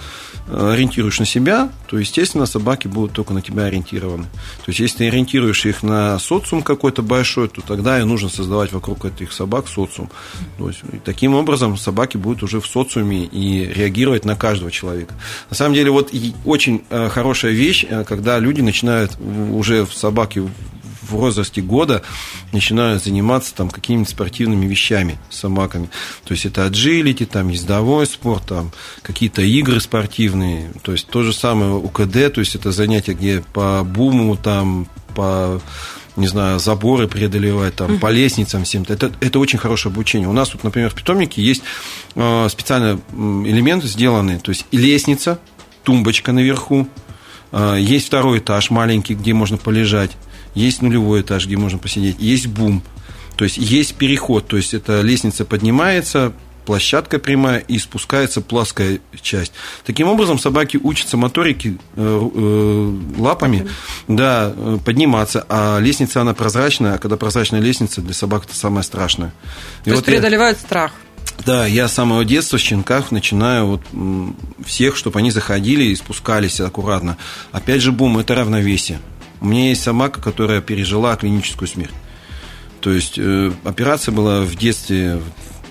ориентируешь 0.53 1.21
на 1.21 1.27
себя, 1.27 1.71
то, 1.87 1.97
естественно, 1.97 2.45
собаки 2.45 2.89
будут 2.89 3.13
только 3.13 3.33
на 3.33 3.41
тебя 3.41 3.65
ориентированы. 3.65 4.25
То 4.25 4.69
есть, 4.69 4.81
если 4.81 4.99
ты 4.99 5.09
ориентируешь 5.09 5.65
их 5.65 5.85
на 5.85 6.19
социум 6.19 6.63
какой-то 6.63 7.03
большой, 7.03 7.49
то 7.49 7.61
тогда 7.61 8.01
и 8.01 8.05
нужно 8.05 8.29
создавать 8.29 8.73
вокруг 8.73 9.05
этих 9.05 9.33
собак 9.33 9.69
социум. 9.69 10.11
То 10.59 10.69
есть, 10.69 10.81
таким 11.05 11.35
образом 11.35 11.77
собаки 11.77 12.17
будут 12.17 12.43
уже 12.43 12.61
в 12.61 12.67
социуме 12.67 13.25
и 13.25 13.65
реагировать 13.65 14.25
на 14.25 14.35
каждого 14.35 14.73
человека. 14.73 15.15
На 15.51 15.57
самом 15.57 15.75
деле, 15.75 15.93
вот 15.93 16.13
очень 16.45 16.83
э, 16.91 17.09
хорошая 17.11 17.53
вещь, 17.53 17.87
э, 17.89 18.03
когда 18.03 18.41
люди 18.41 18.61
начинают 18.61 19.13
уже 19.53 19.85
в 19.87 19.95
собаке 19.95 20.49
в 21.11 21.17
возрасте 21.17 21.61
года 21.61 22.03
начинают 22.53 23.03
заниматься 23.03 23.55
там 23.55 23.71
какими-то 23.71 24.11
спортивными 24.11 24.67
вещами 24.67 25.19
с 25.31 25.39
собаками. 25.39 25.91
То 26.25 26.33
есть 26.33 26.47
это 26.47 26.67
аджилити, 26.67 27.25
там 27.25 27.49
ездовой 27.49 28.07
спорт, 28.07 28.47
там 28.47 28.73
какие-то 29.03 29.43
игры 29.43 29.81
спортивные. 29.81 30.73
То 30.83 30.93
есть 30.93 31.07
то 31.07 31.23
же 31.23 31.33
самое 31.33 31.73
УКД, 31.73 32.33
то 32.33 32.41
есть 32.41 32.55
это 32.55 32.73
занятия, 32.73 33.15
где 33.15 33.43
по 33.53 33.83
буму, 33.85 34.37
там, 34.37 34.89
по 35.15 35.61
не 36.17 36.27
знаю, 36.27 36.59
заборы 36.59 37.09
преодолевать, 37.09 37.77
там, 37.77 37.99
по 37.99 38.11
лестницам 38.11 38.65
всем. 38.65 38.85
Это, 38.89 39.13
это 39.21 39.39
очень 39.39 39.59
хорошее 39.59 39.93
обучение. 39.93 40.29
У 40.29 40.33
нас 40.33 40.51
тут, 40.51 40.65
например, 40.65 40.91
в 40.91 40.95
питомнике 40.95 41.43
есть 41.43 41.63
э, 42.15 42.49
специально 42.49 43.01
элементы 43.13 43.87
сделанные, 43.87 44.39
то 44.39 44.51
есть 44.51 44.67
лестница, 44.73 45.39
тумбочка 45.83 46.33
наверху, 46.33 46.89
э, 47.53 47.77
есть 47.81 48.07
второй 48.09 48.39
этаж 48.39 48.71
маленький, 48.71 49.15
где 49.15 49.33
можно 49.33 49.57
полежать, 49.57 50.13
есть 50.55 50.83
нулевой 50.83 51.23
этаж, 51.23 51.47
где 51.47 51.57
можно 51.57 51.79
посидеть, 51.79 52.17
есть 52.19 52.47
бум, 52.47 52.83
то 53.37 53.45
есть 53.45 53.57
есть 53.57 53.95
переход, 53.95 54.47
то 54.47 54.57
есть 54.57 54.75
эта 54.75 55.01
лестница 55.01 55.45
поднимается, 55.45 56.33
площадка 56.71 57.19
прямая 57.19 57.59
и 57.59 57.79
спускается 57.79 58.41
плоская 58.41 59.01
часть. 59.21 59.53
Таким 59.85 60.09
образом, 60.09 60.39
собаки 60.39 60.77
учатся 60.77 61.17
моторике 61.17 61.71
э, 61.71 61.77
э, 61.97 62.97
лапами, 63.19 63.69
да, 64.09 64.53
э, 64.55 64.79
подниматься, 64.85 65.45
а 65.49 65.79
лестница, 65.81 66.21
она 66.21 66.35
прозрачная, 66.35 66.95
а 66.95 66.99
когда 66.99 67.17
прозрачная 67.17 67.61
лестница, 67.61 68.03
для 68.03 68.15
собак 68.15 68.45
это 68.45 68.55
самое 68.55 68.85
страшное. 68.85 69.33
И 69.81 69.91
То 69.91 69.91
вот 69.91 69.97
есть 69.97 70.05
преодолевают 70.05 70.59
я... 70.61 70.67
страх. 70.67 70.93
Да, 71.45 71.67
я 71.67 71.89
с 71.89 71.95
самого 71.95 72.25
детства 72.25 72.59
в 72.59 72.61
щенках 72.61 73.11
начинаю 73.11 73.67
вот 73.67 73.83
всех, 74.65 74.97
чтобы 74.97 75.19
они 75.19 75.31
заходили 75.31 75.85
и 75.85 75.97
спускались 75.97 76.61
аккуратно. 76.61 77.17
Опять 77.51 77.81
же, 77.81 77.93
бум– 77.93 78.19
это 78.21 78.35
равновесие. 78.35 79.01
У 79.41 79.47
меня 79.47 79.69
есть 79.69 79.83
собака, 79.83 80.21
которая 80.21 80.61
пережила 80.61 81.17
клиническую 81.17 81.69
смерть. 81.69 81.95
То 82.81 82.91
есть 82.91 83.19
э, 83.19 83.53
операция 83.65 84.13
была 84.13 84.43
в 84.43 84.55
детстве 84.57 85.21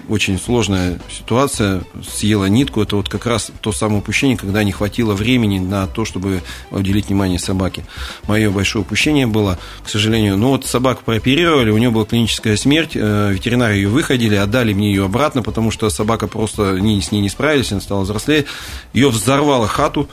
очень 0.10 0.40
сложная 0.40 1.00
ситуация, 1.12 1.84
съела 2.08 2.46
нитку. 2.46 2.82
Это 2.82 2.96
вот 2.96 3.10
как 3.10 3.26
раз 3.26 3.52
то 3.62 3.72
самое 3.72 4.00
упущение, 4.00 4.38
когда 4.38 4.64
не 4.64 4.72
хватило 4.72 5.14
времени 5.14 5.60
на 5.60 5.88
то, 5.88 6.04
чтобы 6.04 6.42
уделить 6.72 7.08
внимание 7.08 7.40
собаке. 7.40 7.86
Мое 8.28 8.50
большое 8.50 8.84
упущение 8.84 9.28
было, 9.28 9.60
к 9.84 9.90
сожалению. 9.90 10.38
Ну 10.38 10.50
вот 10.50 10.66
собаку 10.66 11.04
прооперировали, 11.06 11.70
у 11.70 11.78
нее 11.78 11.92
была 11.92 12.06
клиническая 12.06 12.58
смерть, 12.58 12.92
э, 12.96 13.32
ветеринары 13.34 13.76
ее 13.76 13.90
выходили, 13.90 14.36
отдали 14.36 14.74
мне 14.74 14.90
ее 14.90 15.06
обратно, 15.06 15.44
потому 15.44 15.72
что 15.72 15.90
собака 15.90 16.28
просто 16.28 16.80
не, 16.80 17.02
с 17.02 17.12
ней 17.12 17.22
не 17.22 17.30
справились, 17.30 17.72
она 17.72 17.82
стала 17.82 18.02
взрослее. 18.02 18.46
Ее 18.94 19.10
взорвала 19.10 19.68
хату, 19.68 20.10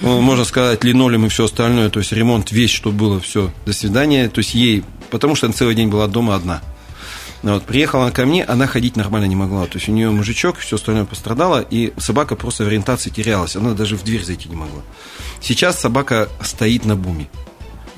можно 0.00 0.44
сказать, 0.44 0.84
линолеум 0.84 1.26
и 1.26 1.28
все 1.28 1.44
остальное, 1.44 1.90
то 1.90 2.00
есть 2.00 2.12
ремонт 2.12 2.52
весь, 2.52 2.70
что 2.70 2.90
было, 2.90 3.20
все, 3.20 3.52
до 3.64 3.72
свидания. 3.72 4.28
То 4.28 4.38
есть 4.40 4.54
ей, 4.54 4.84
потому 5.10 5.34
что 5.34 5.46
она 5.46 5.54
целый 5.54 5.74
день 5.74 5.88
была 5.88 6.06
дома 6.06 6.34
одна. 6.34 6.62
Ну 7.42 7.54
вот, 7.54 7.64
приехала 7.64 8.04
она 8.04 8.10
ко 8.10 8.26
мне, 8.26 8.44
она 8.44 8.66
ходить 8.66 8.96
нормально 8.96 9.26
не 9.26 9.36
могла. 9.36 9.66
То 9.66 9.78
есть 9.78 9.88
у 9.88 9.92
нее 9.92 10.10
мужичок, 10.10 10.58
все 10.58 10.76
остальное 10.76 11.04
пострадало, 11.04 11.60
и 11.60 11.92
собака 11.96 12.34
просто 12.34 12.64
в 12.64 12.66
ориентации 12.66 13.10
терялась. 13.10 13.56
Она 13.56 13.72
даже 13.72 13.96
в 13.96 14.04
дверь 14.04 14.24
зайти 14.24 14.48
не 14.48 14.56
могла. 14.56 14.82
Сейчас 15.40 15.78
собака 15.78 16.28
стоит 16.42 16.84
на 16.84 16.96
буме. 16.96 17.28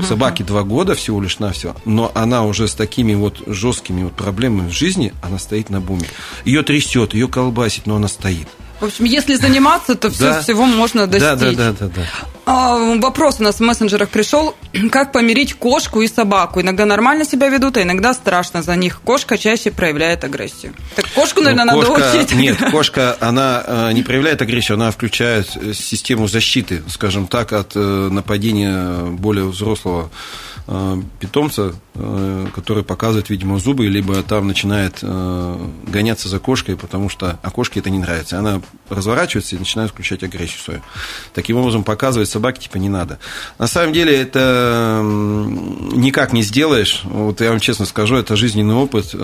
Собаке 0.01 0.45
два 0.45 0.63
года 0.63 0.95
всего 0.95 1.21
лишь 1.21 1.41
на 1.41 1.51
все, 1.51 1.75
но 1.85 2.13
она 2.15 2.45
уже 2.45 2.69
с 2.69 2.75
такими 2.75 3.15
вот 3.15 3.43
жесткими 3.47 4.05
вот 4.05 4.13
проблемами 4.13 4.69
в 4.69 4.73
жизни, 4.73 5.13
она 5.23 5.41
стоит 5.41 5.71
на 5.71 5.81
буме. 5.81 6.07
Ее 6.45 6.63
трясет, 6.63 7.15
ее 7.15 7.27
колбасит, 7.27 7.87
но 7.87 7.97
она 7.97 8.07
стоит. 8.07 8.47
В 8.81 8.85
общем, 8.85 9.05
если 9.07 9.35
заниматься, 9.35 9.95
то 9.95 10.11
все, 10.11 10.25
да. 10.25 10.41
всего 10.41 10.65
можно 10.65 11.07
достичь. 11.07 11.29
Да, 11.29 11.37
да, 11.37 11.53
да, 11.53 11.73
да, 11.73 11.87
да. 11.89 12.03
А, 12.47 12.77
вопрос 12.99 13.37
у 13.41 13.43
нас 13.43 13.57
в 13.57 13.61
мессенджерах 13.61 14.09
пришел. 14.09 14.55
Как 14.91 15.13
помирить 15.13 15.55
кошку 15.55 16.01
и 16.01 16.09
собаку? 16.09 16.61
Иногда 16.61 16.87
нормально 16.87 17.25
себя 17.25 17.49
ведут, 17.49 17.77
а 17.77 17.83
иногда 17.83 18.15
страшно 18.15 18.63
за 18.63 18.77
них. 18.77 19.01
Кошка 19.03 19.37
чаще 19.37 19.71
проявляет 19.71 20.25
агрессию. 20.25 20.73
Так 20.95 21.07
кошку, 21.15 21.41
наверное, 21.41 21.75
ну, 21.75 21.83
кошка, 21.83 21.99
надо 21.99 22.19
учить. 22.19 22.35
Нет, 22.35 22.57
кошка, 22.71 23.17
она 23.21 23.63
э, 23.67 23.93
не 23.93 24.03
проявляет 24.03 24.41
агрессию, 24.41 24.77
она 24.77 24.91
включает 24.91 25.49
э, 25.57 25.75
систему 25.75 26.29
защиты, 26.29 26.83
скажем 26.89 27.27
так, 27.27 27.53
от 27.53 27.73
э, 27.75 27.79
нападения 27.81 29.03
более 29.11 29.45
взрослого 29.45 30.11
питомца, 31.19 31.73
э, 31.95 32.47
который 32.55 32.85
показывает, 32.85 33.31
видимо, 33.31 33.59
зубы, 33.59 33.87
либо 33.87 34.23
там 34.23 34.47
начинает 34.47 34.99
э, 35.01 35.67
гоняться 35.87 36.29
за 36.29 36.39
кошкой, 36.39 36.77
потому 36.77 37.09
что 37.09 37.39
а 37.43 37.51
кошке 37.51 37.81
это 37.81 37.89
не 37.89 37.99
нравится. 37.99 38.39
Она 38.39 38.61
разворачивается 38.91 39.57
и 39.57 39.59
начинает 39.59 39.91
включать 39.91 40.23
агрессию 40.23 40.61
свою. 40.61 40.81
Таким 41.33 41.57
образом, 41.57 41.85
показывать 41.85 42.29
собаке, 42.29 42.61
типа, 42.61 42.77
не 42.77 42.91
надо. 42.91 43.19
На 43.59 43.67
самом 43.67 43.95
деле, 43.95 44.15
это 44.15 45.01
никак 45.03 46.35
не 46.35 46.43
сделаешь. 46.43 47.01
Вот 47.05 47.41
я 47.41 47.51
вам 47.51 47.61
честно 47.61 47.87
скажу, 47.87 48.17
это 48.17 48.37
жизненный 48.37 48.75
опыт. 48.75 49.15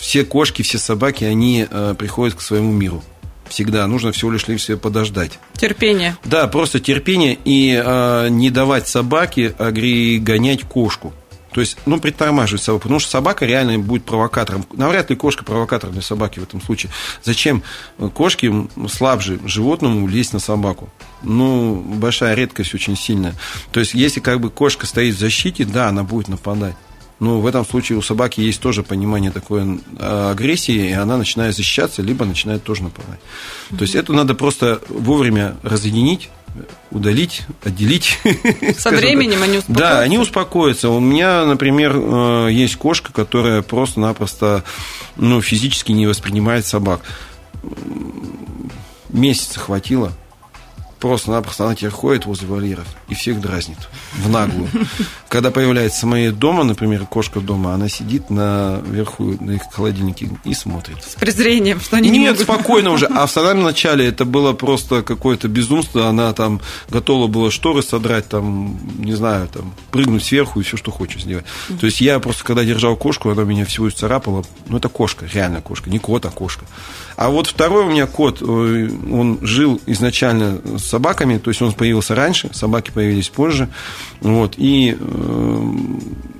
Все 0.00 0.24
кошки, 0.24 0.62
все 0.62 0.78
собаки, 0.78 1.22
они 1.22 1.68
приходят 1.96 2.34
к 2.34 2.40
своему 2.40 2.72
миру 2.72 3.02
всегда. 3.48 3.86
Нужно 3.86 4.12
всего 4.12 4.30
лишь 4.30 4.44
себе 4.44 4.76
подождать. 4.76 5.38
Терпение. 5.54 6.16
Да, 6.24 6.46
просто 6.48 6.80
терпение 6.80 7.38
и 7.44 7.80
э, 7.82 8.28
не 8.28 8.50
давать 8.50 8.88
собаке 8.88 9.54
агри 9.58 10.18
гонять 10.18 10.62
кошку. 10.62 11.12
То 11.54 11.60
есть, 11.60 11.78
ну, 11.86 12.00
притормаживать 12.00 12.62
собаку, 12.62 12.82
потому 12.82 12.98
что 12.98 13.10
собака 13.10 13.46
реально 13.46 13.78
будет 13.78 14.04
провокатором. 14.04 14.66
Навряд 14.72 15.10
ли 15.10 15.14
кошка 15.14 15.44
провокатор 15.44 15.90
для 15.90 16.02
собаки 16.02 16.40
в 16.40 16.42
этом 16.42 16.60
случае. 16.60 16.90
Зачем 17.22 17.62
кошке 18.12 18.52
слабже 18.90 19.38
животному 19.44 20.08
лезть 20.08 20.32
на 20.32 20.40
собаку? 20.40 20.88
Ну, 21.22 21.76
большая 21.76 22.34
редкость 22.34 22.74
очень 22.74 22.96
сильная. 22.96 23.34
То 23.70 23.78
есть, 23.78 23.94
если 23.94 24.18
как 24.18 24.40
бы 24.40 24.50
кошка 24.50 24.84
стоит 24.86 25.14
в 25.14 25.18
защите, 25.20 25.64
да, 25.64 25.88
она 25.88 26.02
будет 26.02 26.26
нападать. 26.26 26.74
Но 27.24 27.40
в 27.40 27.46
этом 27.46 27.64
случае 27.64 27.96
у 27.96 28.02
собаки 28.02 28.42
есть 28.42 28.60
тоже 28.60 28.82
понимание 28.82 29.30
такой 29.30 29.80
а, 29.98 30.32
агрессии, 30.32 30.90
и 30.90 30.92
она 30.92 31.16
начинает 31.16 31.56
защищаться, 31.56 32.02
либо 32.02 32.26
начинает 32.26 32.62
тоже 32.62 32.82
нападать. 32.82 33.18
Mm-hmm. 33.18 33.76
То 33.78 33.82
есть 33.82 33.94
это 33.94 34.12
надо 34.12 34.34
просто 34.34 34.82
вовремя 34.90 35.56
разъединить, 35.62 36.28
удалить, 36.90 37.42
отделить. 37.64 38.18
Со 38.78 38.90
временем 38.90 39.42
они 39.42 39.56
успокоятся? 39.56 39.72
Да, 39.72 40.00
они 40.00 40.18
успокоятся. 40.18 40.90
У 40.90 41.00
меня, 41.00 41.46
например, 41.46 41.96
э, 41.96 42.48
есть 42.52 42.76
кошка, 42.76 43.10
которая 43.10 43.62
просто-напросто 43.62 44.62
ну, 45.16 45.40
физически 45.40 45.92
не 45.92 46.06
воспринимает 46.06 46.66
собак. 46.66 47.00
Месяца 49.08 49.60
хватило– 49.60 50.12
просто-напросто 51.04 51.66
она 51.66 51.74
теперь 51.74 51.90
ходит 51.90 52.24
возле 52.24 52.48
вольеров 52.48 52.86
и 53.10 53.14
всех 53.14 53.38
дразнит 53.38 53.76
в 54.14 54.30
наглую. 54.30 54.70
Когда 55.28 55.50
появляется 55.50 56.06
моя 56.06 56.32
дома, 56.32 56.64
например, 56.64 57.04
кошка 57.04 57.40
дома, 57.40 57.74
она 57.74 57.90
сидит 57.90 58.30
наверху 58.30 59.36
на 59.38 59.50
их 59.50 59.64
холодильнике 59.70 60.30
и 60.44 60.54
смотрит. 60.54 61.04
С 61.04 61.14
презрением, 61.16 61.78
что 61.78 61.98
они 61.98 62.08
Нет, 62.08 62.18
не 62.18 62.28
могут... 62.28 62.40
спокойно 62.40 62.90
уже. 62.92 63.04
А 63.04 63.26
в 63.26 63.30
самом 63.30 63.64
начале 63.64 64.06
это 64.06 64.24
было 64.24 64.54
просто 64.54 65.02
какое-то 65.02 65.46
безумство. 65.46 66.06
Она 66.06 66.32
там 66.32 66.62
готова 66.88 67.26
была 67.26 67.50
шторы 67.50 67.82
содрать, 67.82 68.26
там, 68.30 68.78
не 68.96 69.12
знаю, 69.12 69.48
там, 69.48 69.74
прыгнуть 69.90 70.24
сверху 70.24 70.60
и 70.60 70.62
все, 70.62 70.78
что 70.78 70.90
хочешь 70.90 71.24
сделать. 71.24 71.44
То 71.78 71.84
есть 71.84 72.00
я 72.00 72.18
просто, 72.18 72.44
когда 72.44 72.64
держал 72.64 72.96
кошку, 72.96 73.28
она 73.28 73.42
меня 73.42 73.66
всего 73.66 73.90
царапала. 73.90 74.42
Ну, 74.68 74.78
это 74.78 74.88
кошка, 74.88 75.26
реально 75.30 75.60
кошка. 75.60 75.90
Не 75.90 75.98
кот, 75.98 76.24
а 76.24 76.30
кошка. 76.30 76.64
А 77.16 77.28
вот 77.28 77.46
второй 77.46 77.84
у 77.84 77.90
меня 77.90 78.06
кот, 78.06 78.40
э, 78.40 78.44
он 79.12 79.38
жил 79.42 79.80
изначально 79.86 80.60
с 80.78 80.93
собаками, 80.94 81.38
то 81.38 81.50
есть 81.50 81.60
он 81.60 81.72
появился 81.72 82.14
раньше, 82.14 82.50
собаки 82.52 82.92
появились 82.92 83.28
позже, 83.28 83.68
вот, 84.20 84.54
и 84.58 84.96
э, 84.96 85.68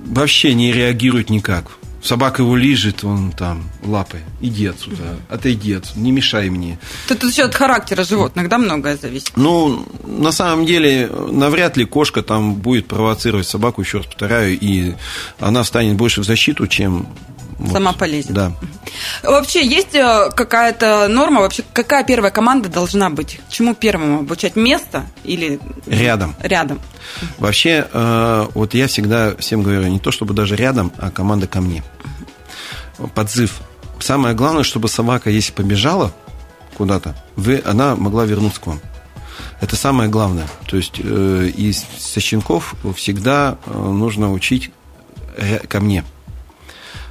вообще 0.05 0.53
не 0.53 0.71
реагирует 0.71 1.29
никак. 1.29 1.65
Собака 2.01 2.43
его 2.43 2.55
лижет, 2.55 3.03
он 3.03 3.31
там 3.31 3.63
лапой. 3.83 4.21
Иди 4.39 4.67
отсюда, 4.67 5.17
отойди 5.27 5.73
отсюда, 5.73 5.99
не 5.99 6.11
мешай 6.11 6.49
мне. 6.49 6.79
Тут 7.09 7.23
еще 7.23 7.43
от 7.43 7.55
характера 7.55 8.03
животных, 8.05 8.47
да, 8.47 8.57
многое 8.57 8.95
зависит? 8.95 9.31
Ну, 9.35 9.85
на 10.05 10.31
самом 10.31 10.65
деле, 10.65 11.09
навряд 11.31 11.75
ли 11.75 11.85
кошка 11.85 12.21
там 12.21 12.53
будет 12.53 12.87
провоцировать 12.87 13.47
собаку, 13.47 13.81
еще 13.81 13.97
раз 13.97 14.05
повторяю, 14.05 14.57
и 14.57 14.93
она 15.39 15.65
станет 15.65 15.97
больше 15.97 16.21
в 16.21 16.23
защиту, 16.23 16.67
чем 16.67 17.07
Сама 17.71 17.91
вот, 17.91 17.99
полезет. 17.99 18.33
Да. 18.33 18.51
Вообще, 19.23 19.65
есть 19.65 19.95
э, 19.95 20.29
какая-то 20.35 21.07
норма? 21.07 21.41
Вообще, 21.41 21.63
какая 21.73 22.03
первая 22.03 22.31
команда 22.31 22.69
должна 22.69 23.09
быть? 23.09 23.39
Чему 23.49 23.73
первому 23.73 24.19
обучать? 24.19 24.55
Место 24.55 25.05
или... 25.23 25.59
Рядом. 25.85 26.35
Рядом. 26.41 26.81
Вообще, 27.37 27.87
э, 27.91 28.47
вот 28.53 28.73
я 28.73 28.87
всегда 28.87 29.35
всем 29.37 29.63
говорю, 29.63 29.87
не 29.87 29.99
то 29.99 30.11
чтобы 30.11 30.33
даже 30.33 30.55
рядом, 30.55 30.91
а 30.97 31.11
команда 31.11 31.47
ко 31.47 31.61
мне. 31.61 31.83
Подзыв. 33.13 33.61
Самое 33.99 34.35
главное, 34.35 34.63
чтобы 34.63 34.89
собака, 34.89 35.29
если 35.29 35.53
побежала 35.53 36.13
куда-то, 36.77 37.15
вы, 37.37 37.61
она 37.65 37.95
могла 37.95 38.25
вернуться 38.25 38.59
к 38.59 38.67
вам. 38.67 38.81
Это 39.61 39.77
самое 39.77 40.09
главное. 40.09 40.47
То 40.67 40.75
есть 40.75 40.99
э, 41.01 41.51
из 41.55 41.85
со 41.97 42.19
щенков 42.19 42.75
всегда 42.95 43.57
нужно 43.65 44.31
учить 44.33 44.71
ко 45.69 45.79
мне. 45.79 46.03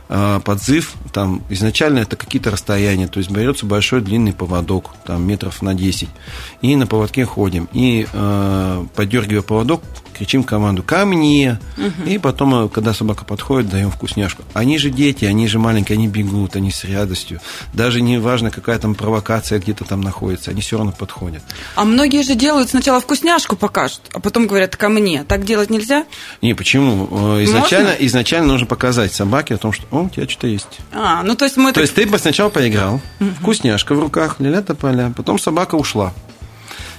А, 0.07 0.41
подзыв, 0.41 0.95
там 1.13 1.43
изначально 1.49 2.01
это 2.01 2.17
какие-то 2.17 2.51
расстояния, 2.51 3.09
то 3.09 3.19
есть 3.19 3.31
берется 3.31 3.65
большой 3.65 4.03
длинный 4.03 4.35
поводок, 4.35 4.91
там 5.07 5.27
метров 5.27 5.63
на 5.63 5.73
10, 5.73 6.11
и 6.61 6.77
на 6.77 6.87
поводке 6.87 7.25
ходим, 7.25 7.69
и 7.73 8.07
э, 8.13 8.85
подергивая 8.95 9.41
поводок, 9.41 9.83
кричим 10.15 10.45
команду 10.45 10.83
«ко 10.83 11.07
мне!» 11.07 11.59
угу. 11.79 12.09
И 12.09 12.19
потом, 12.19 12.67
э, 12.67 12.69
когда 12.69 12.93
собака 12.93 13.25
подходит, 13.25 13.71
даем 13.71 13.91
вкусняшку. 13.91 14.43
Они 14.53 14.77
же 14.77 14.91
дети, 14.91 15.25
они 15.25 15.49
же 15.49 15.59
маленькие, 15.59 15.97
они 15.97 16.07
бегут, 16.07 16.55
они 16.55 16.71
с 16.71 16.85
радостью. 16.85 17.41
Даже 17.73 18.03
не 18.03 18.19
важно, 18.19 18.51
какая 18.51 18.79
там 18.79 18.95
провокация 18.95 19.59
где-то 19.59 19.85
там 19.85 20.03
находится, 20.03 20.51
они 20.51 20.61
все 20.61 20.77
равно 20.77 20.93
подходят. 20.93 21.43
А 21.77 21.85
многие 21.85 22.23
же 22.23 22.35
делают 22.35 22.69
сначала 22.69 23.01
вкусняшку 23.01 23.57
покажут, 23.57 24.03
а 24.13 24.21
потом 24.21 24.47
говорят 24.47 24.77
«ко 24.77 24.91
мне». 24.91 25.25
Так 25.25 25.45
делать 25.45 25.71
нельзя? 25.71 26.05
Не, 26.43 26.55
почему? 26.55 27.09
Э, 27.11 27.45
изначально, 27.45 27.95
изначально 28.01 28.49
нужно 28.49 28.67
показать 28.67 29.13
собаке 29.13 29.55
о 29.55 29.59
том, 29.59 29.73
что 29.73 29.87
«О, 30.05 30.07
у 30.07 30.09
тебя 30.11 30.29
что-то 30.29 30.47
есть». 30.47 30.81
А, 30.93 31.23
ну 31.23 31.35
то 31.35 31.45
есть 31.45 31.57
мы... 31.57 31.71
То 31.71 31.75
так... 31.75 31.83
есть 31.83 31.95
ты 31.95 32.19
сначала 32.19 32.51
поиграл, 32.51 33.01
угу. 33.21 33.31
вкусняшка 33.41 33.95
в 33.95 34.01
руках, 34.01 34.37
ля-ля 34.39 34.63
поля, 34.63 35.13
потом 35.17 35.39
собака 35.39 35.75
ушла. 35.75 36.13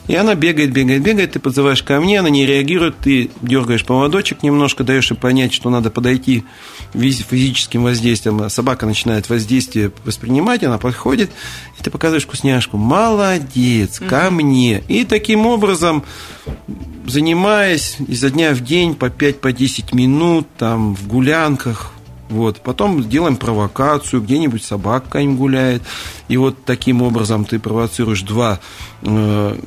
И 0.07 0.15
она 0.15 0.35
бегает, 0.35 0.71
бегает, 0.71 1.01
бегает, 1.01 1.31
ты 1.31 1.39
подзываешь 1.39 1.81
ко 1.81 1.99
мне, 1.99 2.19
она 2.19 2.29
не 2.29 2.45
реагирует, 2.45 2.95
ты 2.99 3.31
дергаешь 3.41 3.83
поводочек 3.83 4.43
немножко, 4.43 4.83
даешь 4.83 5.09
ей 5.09 5.17
понять, 5.17 5.51
что 5.51 5.71
надо 5.71 5.89
подойти 5.89 6.43
физическим 6.93 7.83
воздействием. 7.83 8.47
Собака 8.49 8.85
начинает 8.85 9.29
воздействие 9.29 9.91
воспринимать, 10.03 10.63
она 10.63 10.77
подходит, 10.77 11.31
и 11.79 11.83
ты 11.83 11.89
показываешь 11.89 12.25
вкусняшку. 12.25 12.77
Молодец, 12.77 13.99
ко 13.99 14.29
мне. 14.29 14.83
И 14.87 15.05
таким 15.05 15.47
образом, 15.47 16.03
занимаясь 17.07 17.97
изо 18.07 18.29
дня 18.29 18.53
в 18.53 18.61
день 18.61 18.93
по 18.93 19.05
5-10 19.05 19.89
по 19.89 19.95
минут, 19.95 20.47
там, 20.57 20.95
в 20.95 21.07
гулянках, 21.07 21.94
вот. 22.29 22.61
Потом 22.61 23.07
делаем 23.07 23.37
провокацию, 23.37 24.21
где-нибудь 24.21 24.63
собака 24.63 25.05
какая-нибудь 25.05 25.37
гуляет. 25.37 25.83
И 26.27 26.37
вот 26.37 26.65
таким 26.65 27.01
образом 27.01 27.45
ты 27.45 27.59
провоцируешь 27.59 28.21
два 28.21 28.59
э, 29.01 29.57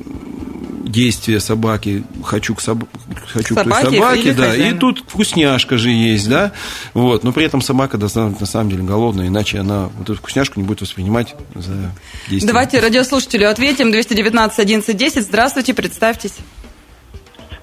действия 0.89 1.39
собаки, 1.39 2.03
хочу 2.23 2.55
к, 2.55 2.61
соб... 2.61 2.83
хочу 3.27 3.55
собаке, 3.55 3.87
к 3.87 3.93
собаке, 3.93 4.33
да, 4.33 4.49
хозяину. 4.49 4.75
и 4.75 4.79
тут 4.79 5.03
вкусняшка 5.07 5.77
же 5.77 5.89
есть, 5.89 6.27
да, 6.27 6.51
вот, 6.93 7.23
но 7.23 7.31
при 7.31 7.45
этом 7.45 7.61
собака 7.61 7.97
на 7.97 8.09
самом 8.09 8.69
деле 8.69 8.83
голодная, 8.83 9.27
иначе 9.27 9.59
она 9.59 9.89
вот 9.97 10.09
эту 10.09 10.15
вкусняшку 10.15 10.59
не 10.59 10.65
будет 10.65 10.81
воспринимать 10.81 11.35
за 11.55 11.91
действие. 12.27 12.47
Давайте 12.47 12.79
радиослушателю 12.79 13.49
ответим, 13.49 13.91
219 13.91 14.59
11 14.59 14.97
10, 14.97 15.23
здравствуйте, 15.23 15.73
представьтесь. 15.73 16.33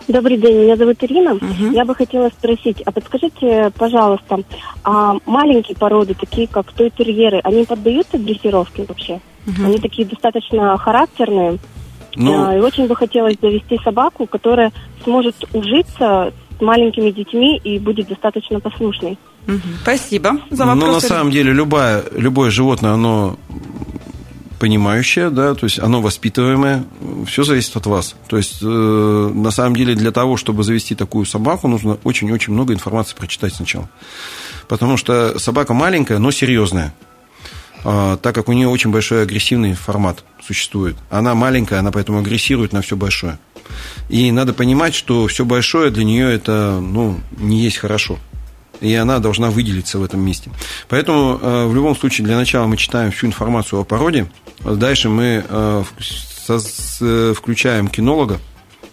Добрый 0.08 0.36
день, 0.36 0.62
меня 0.62 0.76
зовут 0.76 1.02
Ирина. 1.02 1.34
Угу. 1.34 1.72
Я 1.72 1.84
бы 1.84 1.94
хотела 1.94 2.28
спросить, 2.28 2.80
а 2.82 2.92
подскажите, 2.92 3.72
пожалуйста, 3.76 4.38
а 4.84 5.14
маленькие 5.26 5.76
породы, 5.76 6.14
такие 6.14 6.46
как 6.46 6.72
той-терьеры, 6.72 7.40
они 7.42 7.64
поддаются 7.64 8.18
дрессировке 8.18 8.84
вообще? 8.86 9.20
Угу. 9.46 9.64
Они 9.64 9.78
такие 9.78 10.06
достаточно 10.06 10.76
характерные. 10.78 11.58
Ну... 12.14 12.56
И 12.56 12.60
очень 12.60 12.86
бы 12.86 12.94
хотелось 12.94 13.36
завести 13.42 13.78
собаку, 13.82 14.26
которая 14.26 14.72
сможет 15.04 15.36
ужиться 15.52 16.32
с 16.56 16.62
маленькими 16.62 17.10
детьми 17.10 17.58
и 17.62 17.78
будет 17.78 18.08
достаточно 18.08 18.60
послушной. 18.60 19.18
Угу. 19.48 19.60
Спасибо 19.82 20.38
за 20.50 20.66
вопрос. 20.66 20.84
Ну, 20.84 20.92
на 20.94 21.00
самом 21.00 21.30
деле, 21.30 21.52
любое, 21.52 22.04
любое 22.12 22.50
животное, 22.50 22.92
оно 22.92 23.36
понимающее, 24.58 25.30
да, 25.30 25.54
то 25.54 25.64
есть 25.64 25.78
оно 25.78 26.00
воспитываемое, 26.00 26.84
все 27.26 27.44
зависит 27.44 27.76
от 27.76 27.86
вас. 27.86 28.14
То 28.28 28.36
есть, 28.36 28.58
э, 28.62 28.66
на 28.66 29.50
самом 29.50 29.76
деле, 29.76 29.94
для 29.94 30.12
того, 30.12 30.36
чтобы 30.36 30.64
завести 30.64 30.94
такую 30.94 31.26
собаку, 31.26 31.68
нужно 31.68 31.98
очень-очень 32.04 32.52
много 32.52 32.72
информации 32.72 33.14
прочитать 33.16 33.54
сначала. 33.54 33.88
Потому 34.68 34.96
что 34.96 35.38
собака 35.38 35.74
маленькая, 35.74 36.18
но 36.18 36.30
серьезная. 36.30 36.94
Э, 37.84 38.16
так 38.20 38.34
как 38.34 38.48
у 38.48 38.52
нее 38.52 38.68
очень 38.68 38.90
большой 38.90 39.22
агрессивный 39.22 39.74
формат 39.74 40.24
существует. 40.44 40.96
Она 41.10 41.34
маленькая, 41.34 41.80
она 41.80 41.92
поэтому 41.92 42.18
агрессирует 42.18 42.72
на 42.72 42.82
все 42.82 42.96
большое. 42.96 43.38
И 44.08 44.30
надо 44.30 44.52
понимать, 44.54 44.94
что 44.94 45.26
все 45.26 45.44
большое 45.44 45.90
для 45.90 46.04
нее 46.04 46.32
это 46.32 46.80
ну, 46.80 47.20
не 47.36 47.60
есть 47.60 47.78
хорошо 47.78 48.18
и 48.80 48.94
она 48.94 49.18
должна 49.18 49.50
выделиться 49.50 49.98
в 49.98 50.04
этом 50.04 50.20
месте. 50.20 50.50
Поэтому 50.88 51.38
э, 51.40 51.66
в 51.66 51.74
любом 51.74 51.96
случае 51.96 52.26
для 52.26 52.36
начала 52.36 52.66
мы 52.66 52.76
читаем 52.76 53.10
всю 53.10 53.26
информацию 53.26 53.80
о 53.80 53.84
породе, 53.84 54.26
дальше 54.64 55.08
мы 55.08 55.44
э, 55.48 55.84
включаем 57.34 57.88
кинолога, 57.88 58.40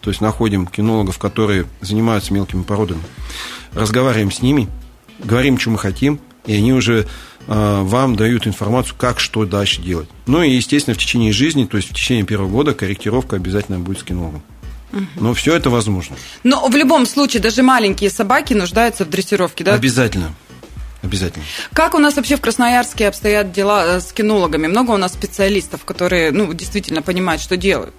то 0.01 0.09
есть 0.09 0.21
находим 0.21 0.67
кинологов, 0.67 1.17
которые 1.17 1.65
занимаются 1.81 2.33
мелкими 2.33 2.63
породами, 2.63 3.01
разговариваем 3.73 4.31
с 4.31 4.41
ними, 4.41 4.67
говорим, 5.19 5.57
что 5.59 5.69
мы 5.69 5.77
хотим, 5.77 6.19
и 6.45 6.53
они 6.53 6.73
уже 6.73 7.07
э, 7.47 7.81
вам 7.83 8.15
дают 8.15 8.47
информацию, 8.47 8.95
как 8.97 9.19
что 9.19 9.45
дальше 9.45 9.81
делать. 9.81 10.09
Ну 10.25 10.43
и, 10.43 10.51
естественно, 10.51 10.93
в 10.93 10.97
течение 10.97 11.31
жизни, 11.31 11.65
то 11.65 11.77
есть 11.77 11.89
в 11.89 11.93
течение 11.93 12.25
первого 12.25 12.49
года 12.49 12.73
корректировка 12.73 13.35
обязательно 13.35 13.79
будет 13.79 13.99
с 13.99 14.03
кинологом. 14.03 14.43
Но 15.15 15.33
все 15.33 15.55
это 15.55 15.69
возможно. 15.69 16.15
Но 16.43 16.67
в 16.67 16.75
любом 16.75 17.05
случае, 17.05 17.41
даже 17.41 17.63
маленькие 17.63 18.09
собаки 18.09 18.53
нуждаются 18.53 19.05
в 19.05 19.09
дрессировке, 19.09 19.63
да? 19.63 19.73
Обязательно. 19.73 20.33
Обязательно. 21.01 21.43
Как 21.73 21.95
у 21.95 21.99
нас 21.99 22.15
вообще 22.15 22.37
в 22.37 22.41
Красноярске 22.41 23.09
обстоят 23.09 23.51
дела 23.51 23.97
э, 23.97 23.99
с 23.99 24.13
кинологами? 24.13 24.67
Много 24.67 24.91
у 24.91 24.97
нас 24.97 25.11
специалистов, 25.11 25.83
которые 25.83 26.31
ну, 26.31 26.53
действительно 26.53 27.01
понимают, 27.01 27.41
что 27.41 27.57
делают? 27.57 27.93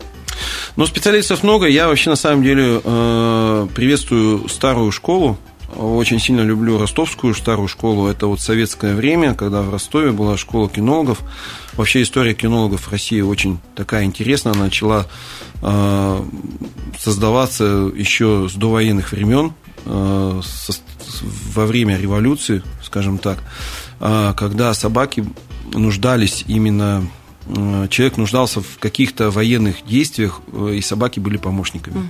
Ну, 0.76 0.87
специалистов 0.87 1.42
много. 1.42 1.66
Я 1.66 1.87
вообще 1.88 2.09
на 2.11 2.16
самом 2.16 2.42
деле 2.42 2.80
э, 2.83 3.68
приветствую 3.74 4.48
старую 4.48 4.90
школу. 4.90 5.38
Очень 5.77 6.20
сильно 6.20 6.42
люблю 6.42 6.79
ростовскую 6.79 7.35
старую 7.35 7.68
школу. 7.68 8.07
Это 8.07 8.27
вот 8.27 8.40
советское 8.40 8.94
время, 8.94 9.35
когда 9.35 9.62
в 9.62 9.70
Ростове 9.70 10.12
была 10.12 10.37
школа 10.37 10.68
кинологов. 10.68 11.22
Вообще 11.74 12.03
история 12.03 12.35
кинологов 12.35 12.83
в 12.83 12.92
России 12.92 13.20
очень 13.20 13.59
такая 13.74 14.05
интересная. 14.05 14.53
Она 14.53 14.64
начала 14.64 15.07
э, 15.62 16.24
создаваться 16.98 17.64
еще 17.94 18.48
с 18.48 18.55
довоенных 18.55 19.12
времен, 19.12 19.53
э, 19.87 20.40
во 21.55 21.66
время 21.66 21.96
революции, 21.98 22.62
скажем 22.83 23.18
так, 23.18 23.42
э, 24.00 24.35
когда 24.37 24.74
собаки 24.74 25.24
нуждались 25.72 26.44
именно 26.46 27.07
человек 27.90 28.16
нуждался 28.16 28.61
в 28.61 28.78
каких-то 28.78 29.30
военных 29.30 29.85
действиях, 29.87 30.40
и 30.72 30.80
собаки 30.80 31.20
были 31.20 31.37
помощниками. 31.37 31.98
Угу. 31.98 32.07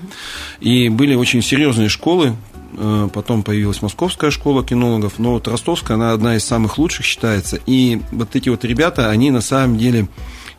И 0.60 0.88
были 0.88 1.14
очень 1.14 1.42
серьезные 1.42 1.88
школы, 1.88 2.36
потом 3.12 3.42
появилась 3.42 3.82
московская 3.82 4.30
школа 4.30 4.64
кинологов, 4.64 5.18
но 5.18 5.32
вот 5.32 5.48
ростовская, 5.48 5.96
она 5.96 6.12
одна 6.12 6.36
из 6.36 6.44
самых 6.44 6.78
лучших 6.78 7.04
считается. 7.04 7.58
И 7.66 8.00
вот 8.12 8.36
эти 8.36 8.48
вот 8.48 8.64
ребята, 8.64 9.10
они 9.10 9.30
на 9.30 9.40
самом 9.40 9.78
деле 9.78 10.08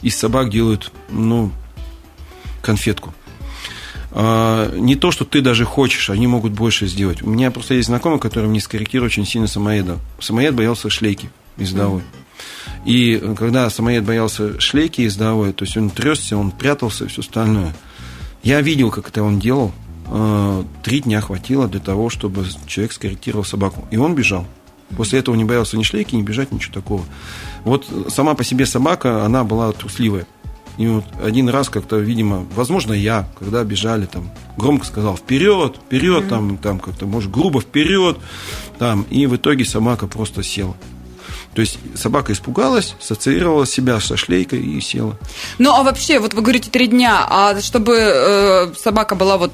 из 0.01 0.17
собак 0.17 0.49
делают, 0.49 0.91
ну, 1.09 1.51
конфетку. 2.61 3.13
Не 4.13 4.95
то, 4.95 5.11
что 5.11 5.25
ты 5.25 5.41
даже 5.41 5.65
хочешь, 5.65 6.09
они 6.09 6.25
могут 6.25 6.53
больше 6.53 6.87
сделать. 6.87 7.21
У 7.21 7.29
меня 7.29 7.51
просто 7.51 7.73
есть 7.73 7.87
знакомый, 7.87 8.19
который 8.19 8.49
мне 8.49 8.61
скорректирует 8.61 9.11
очень 9.11 9.25
сильно 9.25 9.47
самоеда. 9.47 9.97
Самоед 10.19 10.55
боялся 10.55 10.89
шлейки 10.89 11.29
ездовой. 11.57 12.01
И 12.85 13.21
когда 13.35 13.69
самоед 13.69 14.03
боялся 14.03 14.59
шлейки 14.59 15.01
ездовой, 15.01 15.53
то 15.53 15.65
есть 15.65 15.75
он 15.75 15.89
трясся, 15.89 16.37
он 16.37 16.51
прятался 16.51 17.05
и 17.05 17.07
все 17.07 17.21
остальное. 17.21 17.75
Я 18.43 18.61
видел, 18.61 18.91
как 18.91 19.09
это 19.09 19.23
он 19.23 19.39
делал. 19.39 19.71
А, 20.07 20.63
три 20.83 21.01
дня 21.01 21.19
хватило 21.19 21.67
для 21.67 21.79
того, 21.79 22.09
чтобы 22.09 22.45
человек 22.67 22.93
скорректировал 22.93 23.43
собаку. 23.43 23.87
И 23.89 23.97
он 23.97 24.13
бежал. 24.13 24.45
После 24.97 25.17
этого 25.17 25.35
не 25.35 25.43
боялся 25.43 25.77
ни 25.77 25.83
шлейки, 25.83 26.15
ни 26.15 26.21
бежать, 26.21 26.51
ничего 26.51 26.73
такого. 26.73 27.03
Вот 27.63 27.87
сама 28.09 28.35
по 28.35 28.43
себе 28.43 28.67
собака, 28.67 29.25
она 29.25 29.43
была 29.43 29.71
трусливая. 29.71 30.27
И 30.77 30.87
вот 30.87 31.05
один 31.23 31.49
раз 31.49 31.69
как-то, 31.69 31.97
видимо, 31.97 32.45
возможно, 32.55 32.93
я, 32.93 33.27
когда 33.39 33.63
бежали, 33.63 34.05
там, 34.05 34.29
громко 34.57 34.85
сказал 34.85 35.15
вперед, 35.15 35.77
вперед, 35.77 36.25
mm-hmm. 36.25 36.29
там, 36.29 36.57
там 36.57 36.79
как-то, 36.79 37.05
может, 37.05 37.31
грубо 37.31 37.61
вперед, 37.61 38.17
там, 38.77 39.03
и 39.09 39.25
в 39.25 39.37
итоге 39.37 39.63
собака 39.63 40.05
просто 40.05 40.43
села. 40.43 40.75
То 41.55 41.61
есть 41.61 41.79
собака 41.95 42.33
испугалась, 42.33 42.95
ассоциировала 42.99 43.65
себя 43.65 44.01
со 44.01 44.17
шлейкой 44.17 44.59
и 44.61 44.81
села. 44.81 45.17
Ну, 45.57 45.71
а 45.73 45.83
вообще, 45.83 46.19
вот 46.19 46.33
вы 46.33 46.41
говорите 46.41 46.69
три 46.69 46.87
дня, 46.87 47.25
а 47.29 47.61
чтобы 47.61 47.95
э, 47.97 48.73
собака 48.77 49.15
была 49.15 49.37
вот 49.37 49.53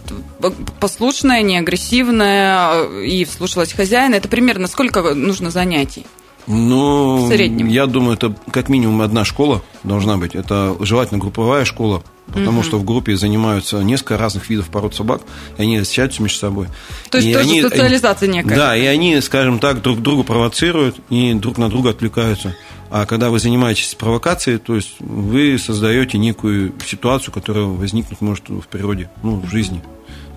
послушная, 0.80 1.44
не 1.44 1.60
агрессивная 1.60 2.72
э, 2.74 3.06
и 3.06 3.24
слушалась 3.26 3.72
хозяина, 3.72 4.16
это 4.16 4.28
примерно 4.28 4.68
сколько 4.68 5.14
нужно 5.14 5.52
занятий? 5.52 6.08
Ну, 6.48 7.26
в 7.26 7.28
среднем. 7.28 7.68
я 7.68 7.86
думаю, 7.86 8.14
это 8.14 8.34
как 8.52 8.70
минимум 8.70 9.02
одна 9.02 9.26
школа 9.26 9.62
должна 9.84 10.18
быть. 10.18 10.36
Это 10.36 10.76
желательно 10.80 11.20
групповая 11.20 11.66
школа, 11.66 12.04
потому 12.28 12.60
угу. 12.60 12.64
что 12.64 12.78
в 12.78 12.86
группе 12.86 13.16
занимаются 13.16 13.78
несколько 13.84 14.18
разных 14.18 14.50
видов 14.50 14.68
пород 14.70 14.96
собак, 14.96 15.22
и 15.58 15.62
они 15.62 15.78
общаются 15.78 16.22
между 16.22 16.40
собой. 16.40 16.68
То 17.10 17.18
есть 17.18 17.30
и 17.30 17.34
тоже 17.34 17.46
они, 17.46 17.62
социализация 17.62 18.30
некая. 18.30 18.56
Да, 18.56 18.78
и 18.78 18.86
они, 18.86 19.20
скажем 19.22 19.60
так, 19.60 19.82
друг 19.82 20.02
друга 20.02 20.24
провоцируют 20.24 20.98
и 21.10 21.34
друг 21.34 21.58
на 21.58 21.70
друга 21.70 21.92
отвлекаются. 21.92 22.56
А 22.90 23.06
когда 23.06 23.30
вы 23.30 23.40
занимаетесь 23.40 23.96
провокацией, 23.96 24.58
то 24.58 24.76
есть 24.76 24.96
вы 25.00 25.58
создаете 25.58 26.18
некую 26.18 26.74
ситуацию, 26.86 27.34
которая 27.34 27.64
возникнуть 27.64 28.20
может 28.20 28.50
в 28.50 28.68
природе, 28.68 29.10
ну, 29.24 29.40
в 29.40 29.50
жизни. 29.50 29.82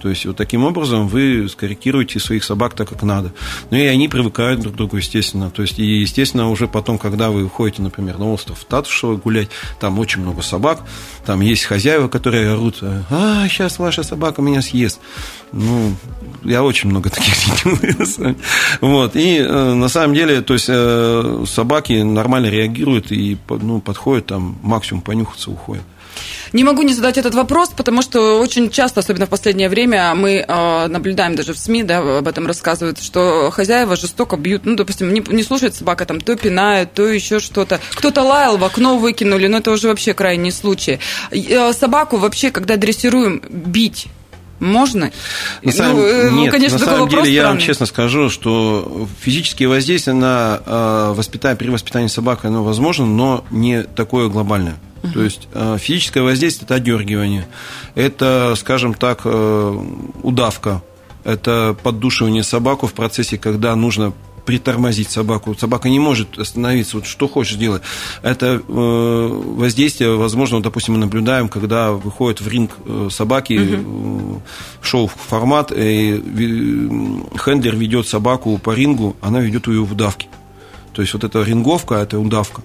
То 0.04 0.10
есть 0.10 0.26
вот 0.26 0.36
таким 0.36 0.64
образом 0.64 1.08
вы 1.08 1.48
скорректируете 1.48 2.20
своих 2.20 2.44
собак 2.44 2.74
так, 2.74 2.90
как 2.90 3.02
надо. 3.04 3.32
Ну 3.70 3.78
и 3.78 3.86
они 3.86 4.06
привыкают 4.06 4.60
друг 4.60 4.74
к 4.74 4.76
другу, 4.76 4.98
естественно. 4.98 5.50
То 5.50 5.62
есть, 5.62 5.78
и, 5.78 6.00
естественно, 6.00 6.50
уже 6.50 6.68
потом, 6.68 6.98
когда 6.98 7.30
вы 7.30 7.44
уходите, 7.44 7.80
например, 7.80 8.18
на 8.18 8.30
остров 8.30 8.62
Татушева 8.68 9.16
гулять, 9.16 9.48
там 9.80 9.98
очень 9.98 10.20
много 10.20 10.42
собак, 10.42 10.82
там 11.24 11.40
есть 11.40 11.64
хозяева, 11.64 12.08
которые 12.08 12.52
орут, 12.52 12.80
а, 12.82 13.48
сейчас 13.48 13.78
ваша 13.78 14.02
собака 14.02 14.42
меня 14.42 14.60
съест. 14.60 15.00
Ну, 15.52 15.96
я 16.42 16.62
очень 16.62 16.90
много 16.90 17.08
таких 17.08 17.64
видел. 17.64 18.36
Вот. 18.82 19.16
И 19.16 19.38
э, 19.38 19.72
на 19.72 19.88
самом 19.88 20.14
деле, 20.14 20.42
то 20.42 20.52
есть 20.52 20.66
э, 20.68 21.44
собаки 21.46 22.02
нормально 22.02 22.48
реагируют 22.48 23.10
и 23.10 23.38
ну, 23.48 23.80
подходят, 23.80 24.26
там 24.26 24.58
максимум 24.62 25.00
понюхаться, 25.00 25.50
уходят. 25.50 25.84
Не 26.52 26.64
могу 26.64 26.82
не 26.82 26.94
задать 26.94 27.18
этот 27.18 27.34
вопрос, 27.34 27.70
потому 27.76 28.02
что 28.02 28.40
очень 28.40 28.70
часто, 28.70 29.00
особенно 29.00 29.26
в 29.26 29.28
последнее 29.28 29.68
время, 29.68 30.14
мы 30.14 30.44
э, 30.46 30.86
наблюдаем 30.86 31.34
даже 31.34 31.52
в 31.52 31.58
СМИ, 31.58 31.82
да, 31.82 32.18
об 32.18 32.28
этом 32.28 32.46
рассказывают, 32.46 33.00
что 33.00 33.50
хозяева 33.50 33.96
жестоко 33.96 34.36
бьют, 34.36 34.64
ну, 34.64 34.76
допустим, 34.76 35.12
не, 35.12 35.22
не 35.28 35.42
слушает 35.42 35.74
собака, 35.74 36.06
там, 36.06 36.20
то 36.20 36.36
пинает, 36.36 36.92
то 36.92 37.06
еще 37.06 37.40
что-то. 37.40 37.80
Кто-то 37.94 38.22
лаял, 38.22 38.56
в 38.56 38.64
окно 38.64 38.98
выкинули, 38.98 39.46
но 39.48 39.58
это 39.58 39.70
уже 39.70 39.88
вообще 39.88 40.14
крайний 40.14 40.52
случай. 40.52 41.00
Э, 41.30 41.72
собаку 41.72 42.16
вообще, 42.16 42.50
когда 42.50 42.76
дрессируем, 42.76 43.42
бить 43.48 44.08
можно? 44.64 45.12
На 45.62 45.72
самом, 45.72 45.96
ну, 45.96 46.06
э, 46.06 46.30
нет, 46.30 46.52
конечно, 46.52 46.78
на 46.78 46.84
самом 46.84 47.08
деле, 47.08 47.32
я 47.32 47.48
вам 47.48 47.58
честно 47.58 47.86
скажу, 47.86 48.30
что 48.30 49.08
физические 49.20 49.68
воздействия 49.68 50.14
на 50.14 50.60
э, 50.64 51.12
воспитание, 51.14 51.56
при 51.56 51.68
воспитании 51.68 52.08
собак, 52.08 52.44
оно 52.44 52.64
возможно, 52.64 53.06
но 53.06 53.44
не 53.50 53.82
такое 53.82 54.28
глобальное. 54.28 54.76
То 55.12 55.22
есть 55.22 55.48
э, 55.52 55.76
физическое 55.78 56.22
воздействие– 56.22 56.64
это 56.66 56.76
отдергивание, 56.76 57.46
это, 57.94 58.54
скажем 58.56 58.94
так, 58.94 59.20
э, 59.24 59.84
удавка, 60.22 60.82
это 61.24 61.76
поддушивание 61.82 62.42
собаку 62.42 62.86
в 62.86 62.94
процессе, 62.94 63.36
когда 63.36 63.76
нужно 63.76 64.14
притормозить 64.44 65.10
собаку. 65.10 65.54
Собака 65.54 65.88
не 65.88 65.98
может 65.98 66.38
остановиться. 66.38 66.96
Вот 66.96 67.06
что 67.06 67.28
хочешь 67.28 67.56
делать. 67.56 67.82
Это 68.22 68.60
воздействие, 68.66 70.16
возможно, 70.16 70.56
вот, 70.56 70.64
допустим, 70.64 70.94
мы 70.94 71.00
наблюдаем, 71.00 71.48
когда 71.48 71.92
выходит 71.92 72.40
в 72.40 72.48
ринг 72.48 72.72
собаки, 73.10 73.74
угу. 73.74 74.42
шоу-формат, 74.82 75.72
и 75.74 76.22
хендлер 77.38 77.76
ведет 77.76 78.08
собаку 78.08 78.58
по 78.58 78.74
рингу, 78.74 79.16
она 79.20 79.40
ведет 79.40 79.66
ее 79.66 79.84
в 79.84 79.92
удавке. 79.92 80.28
То 80.94 81.02
есть 81.02 81.12
вот 81.12 81.24
эта 81.24 81.42
ринговка, 81.42 81.96
это 81.96 82.18
удавка. 82.18 82.62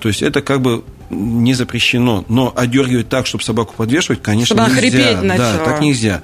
То 0.00 0.08
есть 0.08 0.20
это 0.20 0.42
как 0.42 0.60
бы 0.60 0.84
не 1.08 1.54
запрещено. 1.54 2.24
Но 2.28 2.52
одергивать 2.54 3.08
так, 3.08 3.26
чтобы 3.26 3.42
собаку 3.42 3.74
подвешивать, 3.74 4.22
конечно, 4.22 4.54
чтобы 4.54 4.68
нельзя. 4.68 4.80
Хрипеть 4.80 5.22
начала. 5.22 5.52
Да, 5.56 5.64
так 5.64 5.80
нельзя. 5.80 6.22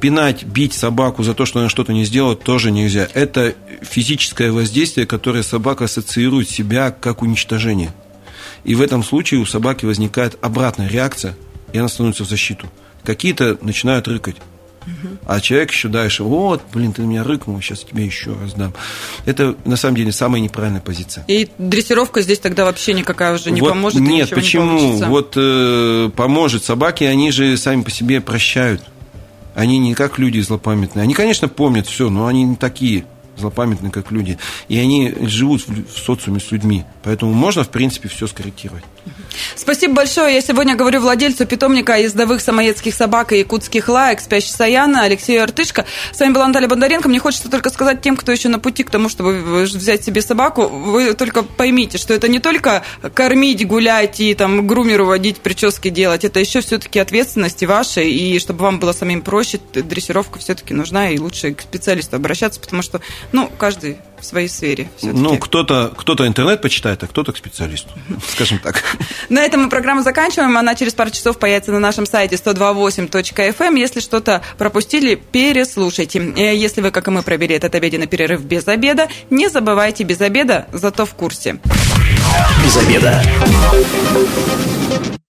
Пинать, 0.00 0.44
бить 0.44 0.74
собаку 0.74 1.24
за 1.24 1.34
то, 1.34 1.44
что 1.44 1.58
она 1.58 1.68
что-то 1.68 1.92
не 1.92 2.04
сделала, 2.04 2.36
тоже 2.36 2.70
нельзя. 2.70 3.08
Это 3.14 3.54
физическое 3.82 4.52
воздействие, 4.52 5.06
которое 5.06 5.42
собака 5.42 5.84
ассоциирует 5.84 6.48
себя 6.48 6.92
как 6.92 7.22
уничтожение. 7.22 7.92
И 8.62 8.76
в 8.76 8.80
этом 8.80 9.02
случае 9.02 9.40
у 9.40 9.44
собаки 9.44 9.84
возникает 9.84 10.38
обратная 10.40 10.88
реакция, 10.88 11.36
и 11.72 11.78
она 11.78 11.88
становится 11.88 12.24
в 12.24 12.28
защиту. 12.28 12.70
Какие-то 13.02 13.58
начинают 13.60 14.06
рыкать. 14.06 14.36
А 15.26 15.40
человек 15.40 15.70
еще 15.70 15.88
дальше, 15.88 16.22
вот, 16.24 16.62
блин, 16.72 16.92
ты 16.92 17.02
на 17.02 17.06
меня 17.06 17.24
рыкнул, 17.24 17.60
сейчас 17.60 17.80
тебе 17.80 18.04
еще 18.04 18.34
раз 18.34 18.54
дам. 18.54 18.72
Это, 19.26 19.54
на 19.64 19.76
самом 19.76 19.96
деле, 19.96 20.12
самая 20.12 20.40
неправильная 20.40 20.80
позиция. 20.80 21.24
И 21.28 21.48
дрессировка 21.58 22.22
здесь 22.22 22.38
тогда 22.38 22.64
вообще 22.64 22.92
никакая 22.92 23.34
уже 23.34 23.50
не 23.50 23.60
вот 23.60 23.70
поможет? 23.70 24.00
Нет, 24.00 24.30
почему? 24.30 24.78
Не 24.78 25.04
вот 25.04 25.34
э, 25.36 26.10
поможет. 26.14 26.64
Собаки, 26.64 27.04
они 27.04 27.30
же 27.30 27.56
сами 27.56 27.82
по 27.82 27.90
себе 27.90 28.20
прощают. 28.20 28.82
Они 29.54 29.78
не 29.78 29.94
как 29.94 30.18
люди 30.18 30.40
злопамятные. 30.40 31.02
Они, 31.02 31.14
конечно, 31.14 31.48
помнят 31.48 31.86
все, 31.86 32.08
но 32.08 32.26
они 32.26 32.44
не 32.44 32.56
такие 32.56 33.04
злопамятные, 33.36 33.90
как 33.90 34.10
люди. 34.10 34.38
И 34.68 34.78
они 34.78 35.14
живут 35.22 35.62
в 35.66 35.98
социуме 35.98 36.40
с 36.40 36.50
людьми. 36.50 36.84
Поэтому 37.02 37.32
можно, 37.32 37.64
в 37.64 37.68
принципе, 37.68 38.08
все 38.08 38.26
скорректировать. 38.26 38.84
Спасибо 39.56 39.94
большое. 39.94 40.34
Я 40.34 40.40
сегодня 40.40 40.76
говорю 40.76 41.00
владельцу 41.00 41.46
питомника 41.46 41.96
ездовых 41.96 42.40
самоедских 42.40 42.94
собак 42.94 43.32
и 43.32 43.38
якутских 43.38 43.88
лаек 43.88 44.20
«Спящий 44.20 44.52
Саяна» 44.52 45.02
Алексею 45.02 45.42
Артышко. 45.42 45.84
С 46.12 46.20
вами 46.20 46.32
была 46.32 46.46
Наталья 46.46 46.68
Бондаренко. 46.68 47.08
Мне 47.08 47.18
хочется 47.18 47.50
только 47.50 47.70
сказать 47.70 48.00
тем, 48.00 48.16
кто 48.16 48.32
еще 48.32 48.48
на 48.48 48.58
пути 48.58 48.82
к 48.84 48.90
тому, 48.90 49.08
чтобы 49.08 49.62
взять 49.64 50.04
себе 50.04 50.22
собаку, 50.22 50.66
вы 50.68 51.14
только 51.14 51.42
поймите, 51.42 51.98
что 51.98 52.14
это 52.14 52.28
не 52.28 52.38
только 52.38 52.82
кормить, 53.14 53.66
гулять 53.66 54.20
и 54.20 54.34
там 54.34 54.66
грумеру 54.66 55.06
водить, 55.06 55.38
прически 55.38 55.90
делать. 55.90 56.24
Это 56.24 56.40
еще 56.40 56.60
все-таки 56.60 56.98
ответственность 56.98 57.62
и 57.62 57.66
ваша, 57.66 58.00
и 58.00 58.38
чтобы 58.38 58.62
вам 58.62 58.78
было 58.78 58.92
самим 58.92 59.22
проще, 59.22 59.60
дрессировка 59.72 60.38
все-таки 60.38 60.74
нужна, 60.74 61.10
и 61.10 61.18
лучше 61.18 61.54
к 61.54 61.62
специалисту 61.62 62.16
обращаться, 62.16 62.60
потому 62.60 62.82
что, 62.82 63.00
ну, 63.32 63.50
каждый 63.58 63.98
в 64.22 64.24
своей 64.24 64.48
сфере. 64.48 64.88
Ну, 65.02 65.36
кто-то 65.38 65.92
кто 65.96 66.26
интернет 66.26 66.62
почитает, 66.62 67.02
а 67.02 67.06
кто-то 67.06 67.32
к 67.32 67.36
специалисту, 67.36 67.90
скажем 68.28 68.58
так. 68.58 68.82
На 69.28 69.42
этом 69.42 69.64
мы 69.64 69.68
программу 69.68 70.02
заканчиваем. 70.02 70.56
Она 70.56 70.74
через 70.74 70.94
пару 70.94 71.10
часов 71.10 71.38
появится 71.38 71.72
на 71.72 71.80
нашем 71.80 72.06
сайте 72.06 72.36
128.fm. 72.36 73.54
Эм. 73.58 73.74
Если 73.74 74.00
что-то 74.00 74.42
пропустили, 74.58 75.16
переслушайте. 75.16 76.20
Э, 76.36 76.56
если 76.56 76.80
вы, 76.80 76.90
как 76.90 77.08
и 77.08 77.10
мы, 77.10 77.22
провели 77.22 77.54
этот 77.54 77.74
обеденный 77.74 78.06
перерыв 78.06 78.42
без 78.42 78.68
обеда, 78.68 79.08
не 79.30 79.48
забывайте 79.48 80.04
без 80.04 80.20
обеда, 80.20 80.68
зато 80.72 81.04
в 81.04 81.14
курсе. 81.14 81.58
Без 82.64 82.76
обеда. 82.76 83.22